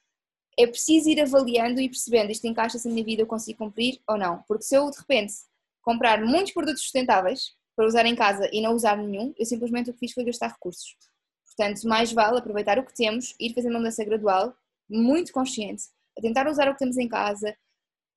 é 0.57 0.67
preciso 0.67 1.09
ir 1.09 1.21
avaliando 1.21 1.81
e 1.81 1.89
percebendo 1.89 2.31
isto 2.31 2.47
encaixa-se 2.47 2.87
na 2.87 2.93
minha 2.93 3.05
vida, 3.05 3.21
eu 3.21 3.27
consigo 3.27 3.59
cumprir 3.59 3.99
ou 4.07 4.17
não, 4.17 4.43
porque 4.47 4.63
se 4.63 4.75
eu 4.75 4.89
de 4.89 4.97
repente 4.97 5.33
comprar 5.81 6.23
muitos 6.23 6.53
produtos 6.53 6.81
sustentáveis 6.81 7.51
para 7.75 7.85
usar 7.85 8.05
em 8.05 8.15
casa 8.15 8.49
e 8.53 8.61
não 8.61 8.73
usar 8.73 8.97
nenhum, 8.97 9.33
eu 9.37 9.45
simplesmente 9.45 9.89
o 9.89 9.93
que 9.93 9.99
fiz 9.99 10.13
foi 10.13 10.23
gastar 10.23 10.47
recursos. 10.47 10.95
Portanto, 11.45 11.83
mais 11.87 12.11
vale 12.11 12.39
aproveitar 12.39 12.79
o 12.79 12.85
que 12.85 12.93
temos, 12.93 13.35
ir 13.39 13.53
fazendo 13.53 13.71
uma 13.71 13.79
mudança 13.79 14.03
gradual, 14.03 14.55
muito 14.89 15.31
consciente, 15.31 15.83
a 16.17 16.21
tentar 16.21 16.47
usar 16.47 16.69
o 16.69 16.73
que 16.73 16.79
temos 16.79 16.97
em 16.97 17.07
casa, 17.07 17.55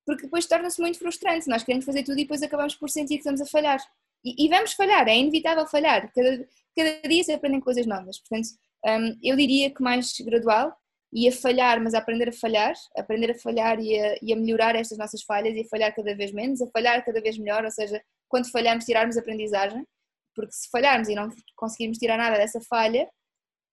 porque 0.07 0.23
depois 0.23 0.47
torna-se 0.47 0.81
muito 0.81 0.99
frustrante. 0.99 1.49
Nós 1.49 1.63
queremos 1.63 1.85
fazer 1.85 2.03
tudo 2.03 2.19
e 2.19 2.23
depois 2.23 2.43
acabamos 2.43 2.77
por 2.77 2.89
sentir 2.89 3.15
que 3.15 3.21
estamos 3.21 3.41
a 3.41 3.47
falhar. 3.47 3.81
E, 4.27 4.47
e 4.47 4.49
vamos 4.49 4.73
falhar, 4.73 5.07
é 5.07 5.17
inevitável 5.17 5.65
falhar. 5.69 6.13
Cada, 6.13 6.49
cada 6.77 7.09
dia 7.09 7.23
se 7.23 7.33
aprendem 7.33 7.61
coisas 7.61 7.87
novas. 7.87 8.19
Portanto, 8.19 8.49
um, 8.85 9.17
eu 9.23 9.37
diria 9.37 9.73
que 9.73 9.81
mais 9.81 10.13
gradual 10.21 10.77
e 11.13 11.29
a 11.29 11.33
falhar, 11.33 11.81
mas 11.81 11.95
a 11.95 11.99
aprender 11.99 12.29
a 12.29 12.33
falhar, 12.33 12.75
aprender 12.97 13.31
a 13.31 13.39
falhar 13.39 13.79
e 13.79 13.99
a, 13.99 14.19
e 14.21 14.33
a, 14.33 14.37
melhorar 14.37 14.75
estas 14.75 14.99
nossas 14.99 15.23
falhas 15.23 15.55
e 15.55 15.61
a 15.61 15.69
falhar 15.69 15.95
cada 15.95 16.15
vez 16.17 16.33
menos, 16.33 16.61
a 16.61 16.67
falhar 16.67 17.05
cada 17.05 17.21
vez 17.21 17.39
melhor, 17.39 17.65
ou 17.65 17.71
seja, 17.71 18.03
quando 18.29 18.51
falhamos, 18.51 18.85
tirarmos 18.85 19.17
aprendizagem, 19.17 19.87
porque 20.35 20.53
se 20.53 20.69
falharmos 20.71 21.09
e 21.09 21.15
não 21.15 21.31
conseguirmos 21.55 21.99
tirar 21.99 22.19
nada 22.19 22.37
dessa 22.37 22.61
falha, 22.61 23.09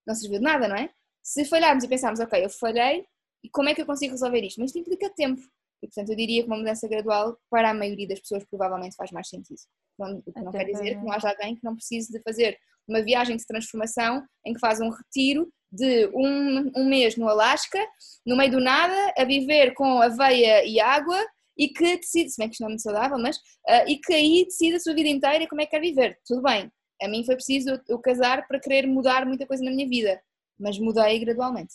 não 0.05 0.13
serviu 0.13 0.37
de 0.37 0.45
nada, 0.45 0.67
não 0.67 0.75
é? 0.75 0.89
Se 1.23 1.43
falharmos 1.45 1.83
e 1.83 1.87
pensarmos, 1.87 2.19
ok, 2.19 2.45
eu 2.45 2.49
falhei, 2.49 3.05
e 3.43 3.49
como 3.49 3.69
é 3.69 3.73
que 3.73 3.81
eu 3.81 3.85
consigo 3.85 4.13
resolver 4.13 4.41
isto? 4.41 4.59
Mas 4.59 4.69
isto 4.69 4.79
implica 4.79 5.09
tempo. 5.09 5.41
E, 5.83 5.87
portanto, 5.87 6.09
eu 6.09 6.15
diria 6.15 6.41
que 6.41 6.47
uma 6.47 6.57
mudança 6.57 6.87
gradual, 6.87 7.37
para 7.49 7.71
a 7.71 7.73
maioria 7.73 8.07
das 8.07 8.21
pessoas, 8.21 8.45
provavelmente 8.45 8.95
faz 8.95 9.11
mais 9.11 9.27
sentido. 9.27 9.59
Não, 9.99 10.23
o 10.25 10.31
que 10.31 10.41
não 10.41 10.51
quer 10.51 10.63
dizer 10.63 10.97
que 10.97 11.03
não 11.03 11.11
haja 11.11 11.29
alguém 11.29 11.55
que 11.55 11.63
não 11.63 11.75
precise 11.75 12.09
de 12.09 12.21
fazer 12.21 12.57
uma 12.87 13.01
viagem 13.01 13.35
de 13.35 13.45
transformação 13.45 14.23
em 14.45 14.53
que 14.53 14.59
faz 14.59 14.79
um 14.79 14.89
retiro 14.89 15.51
de 15.69 16.07
um, 16.13 16.71
um 16.75 16.85
mês 16.87 17.17
no 17.17 17.27
Alasca, 17.27 17.85
no 18.25 18.37
meio 18.37 18.51
do 18.51 18.61
nada, 18.61 19.13
a 19.17 19.25
viver 19.25 19.73
com 19.73 20.01
aveia 20.01 20.65
e 20.65 20.79
água 20.79 21.21
e 21.57 21.67
que 21.67 21.97
decide, 21.97 22.29
se 22.29 22.37
bem 22.37 22.47
que 22.47 22.53
isto 22.53 22.61
não 22.61 22.67
é 22.67 22.71
muito 22.71 22.81
saudável, 22.81 23.17
mas 23.19 23.37
uh, 23.37 23.87
e 23.87 23.97
que 23.97 24.13
aí 24.13 24.45
decide 24.45 24.77
a 24.77 24.79
sua 24.79 24.93
vida 24.93 25.09
inteira 25.09 25.47
como 25.47 25.61
é 25.61 25.65
que 25.65 25.71
quer 25.71 25.81
viver. 25.81 26.17
Tudo 26.25 26.41
bem, 26.41 26.71
a 27.01 27.07
mim 27.09 27.25
foi 27.25 27.35
preciso 27.35 27.71
eu, 27.71 27.79
eu 27.89 27.99
casar 27.99 28.47
para 28.47 28.59
querer 28.59 28.87
mudar 28.87 29.25
muita 29.25 29.45
coisa 29.45 29.63
na 29.63 29.71
minha 29.71 29.87
vida, 29.87 30.21
mas 30.57 30.79
mudei 30.79 31.19
gradualmente. 31.19 31.73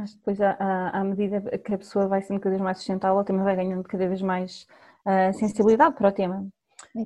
Acho 0.00 0.14
que 0.14 0.18
depois, 0.18 0.40
à, 0.40 0.90
à 0.92 1.04
medida 1.04 1.58
que 1.58 1.74
a 1.74 1.78
pessoa 1.78 2.08
vai 2.08 2.22
sendo 2.22 2.40
cada 2.40 2.50
vez 2.50 2.62
mais 2.62 2.78
sustentável, 2.78 3.22
também 3.22 3.44
vai 3.44 3.56
ganhando 3.56 3.84
cada 3.84 4.08
vez 4.08 4.22
mais 4.22 4.66
uh, 5.04 5.32
sensibilidade 5.38 5.94
para 5.94 6.08
o 6.08 6.12
tema. 6.12 6.48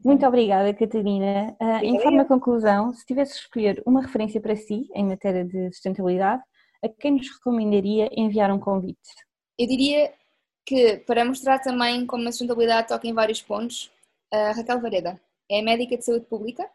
Muito 0.04 0.24
obrigada, 0.24 0.72
Catarina. 0.72 1.56
Uh, 1.60 1.84
em 1.84 2.00
forma 2.00 2.22
de 2.22 2.28
conclusão, 2.28 2.92
se 2.92 3.04
tivesse 3.04 3.34
escolher 3.34 3.82
uma 3.84 4.00
referência 4.00 4.40
para 4.40 4.54
si 4.54 4.88
em 4.94 5.04
matéria 5.06 5.44
de 5.44 5.72
sustentabilidade, 5.72 6.42
a 6.82 6.88
quem 6.88 7.12
nos 7.12 7.28
recomendaria 7.34 8.08
enviar 8.12 8.52
um 8.52 8.60
convite? 8.60 8.98
Eu 9.58 9.66
diria 9.66 10.12
que, 10.64 10.98
para 10.98 11.24
mostrar 11.24 11.58
também 11.58 12.06
como 12.06 12.28
a 12.28 12.32
sustentabilidade 12.32 12.88
toca 12.88 13.08
em 13.08 13.12
vários 13.12 13.42
pontos, 13.42 13.90
a 14.32 14.52
Raquel 14.52 14.80
Vareda 14.80 15.20
é 15.50 15.60
médica 15.60 15.96
de 15.96 16.04
saúde 16.04 16.26
pública. 16.26 16.68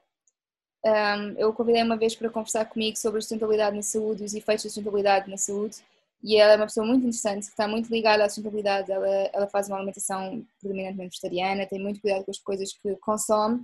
Um, 0.85 1.31
eu 1.37 1.53
convidei 1.53 1.83
uma 1.83 1.97
vez 1.97 2.15
para 2.15 2.29
conversar 2.29 2.65
comigo 2.65 2.97
sobre 2.97 3.19
a 3.19 3.21
sustentabilidade 3.21 3.75
na 3.75 3.81
saúde 3.81 4.23
e 4.23 4.25
os 4.25 4.33
efeitos 4.33 4.65
da 4.65 4.69
sustentabilidade 4.69 5.29
na 5.29 5.37
saúde 5.37 5.77
e 6.21 6.35
ela 6.37 6.53
é 6.53 6.55
uma 6.57 6.65
pessoa 6.65 6.85
muito 6.85 7.01
interessante, 7.01 7.45
que 7.45 7.51
está 7.51 7.67
muito 7.67 7.89
ligada 7.89 8.25
à 8.25 8.29
sustentabilidade. 8.29 8.91
Ela, 8.91 9.07
ela 9.07 9.47
faz 9.47 9.67
uma 9.67 9.77
alimentação 9.77 10.45
predominantemente 10.59 11.11
vegetariana, 11.11 11.65
tem 11.65 11.79
muito 11.79 12.01
cuidado 12.01 12.25
com 12.25 12.31
as 12.31 12.39
coisas 12.39 12.73
que 12.73 12.95
consome 12.97 13.63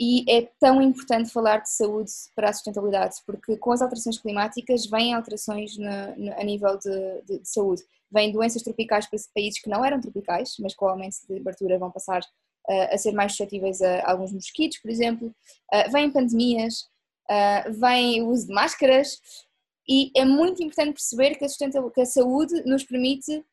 e 0.00 0.24
é 0.30 0.48
tão 0.60 0.80
importante 0.80 1.30
falar 1.30 1.58
de 1.58 1.70
saúde 1.70 2.12
para 2.34 2.50
a 2.50 2.52
sustentabilidade, 2.52 3.16
porque 3.26 3.56
com 3.56 3.72
as 3.72 3.82
alterações 3.82 4.16
climáticas 4.16 4.86
vêm 4.86 5.12
alterações 5.12 5.72
a 6.36 6.44
nível 6.44 6.78
de, 6.78 7.22
de, 7.26 7.38
de, 7.40 7.48
saúde. 7.48 7.82
Vêm 8.10 8.30
doenças 8.30 8.62
tropicais 8.62 9.06
para 9.08 9.18
países 9.34 9.60
que 9.60 9.68
não 9.68 9.84
eram 9.84 10.00
tropicais, 10.00 10.54
mas 10.60 10.74
com 10.74 10.86
o 10.86 10.88
aumento 10.88 11.16
de 11.20 11.26
temperatura 11.26 11.78
vão 11.78 11.90
passar 11.90 12.20
uh, 12.22 12.94
a 12.94 12.96
ser 12.96 13.12
mais 13.12 13.32
suscetíveis 13.32 13.82
a, 13.82 13.98
a, 14.00 14.12
alguns 14.12 14.32
mosquitos, 14.32 14.78
por 14.78 14.88
exemplo. 14.88 15.34
Uh, 15.74 15.90
vêm 15.90 16.12
pandemias, 16.12 16.82
uh, 17.28 17.72
vem 17.72 18.22
o 18.22 18.28
uso 18.28 18.46
de 18.46 18.54
máscaras, 18.54 19.18
e 19.88 20.10
é 20.14 20.24
muito 20.24 20.62
importante 20.62 20.92
perceber 20.92 21.36
que 21.36 21.44
a, 21.44 21.90
que 21.90 22.00
a 22.00 22.06
saúde 22.06 22.62
nos 22.66 22.84
permite, 22.84 23.44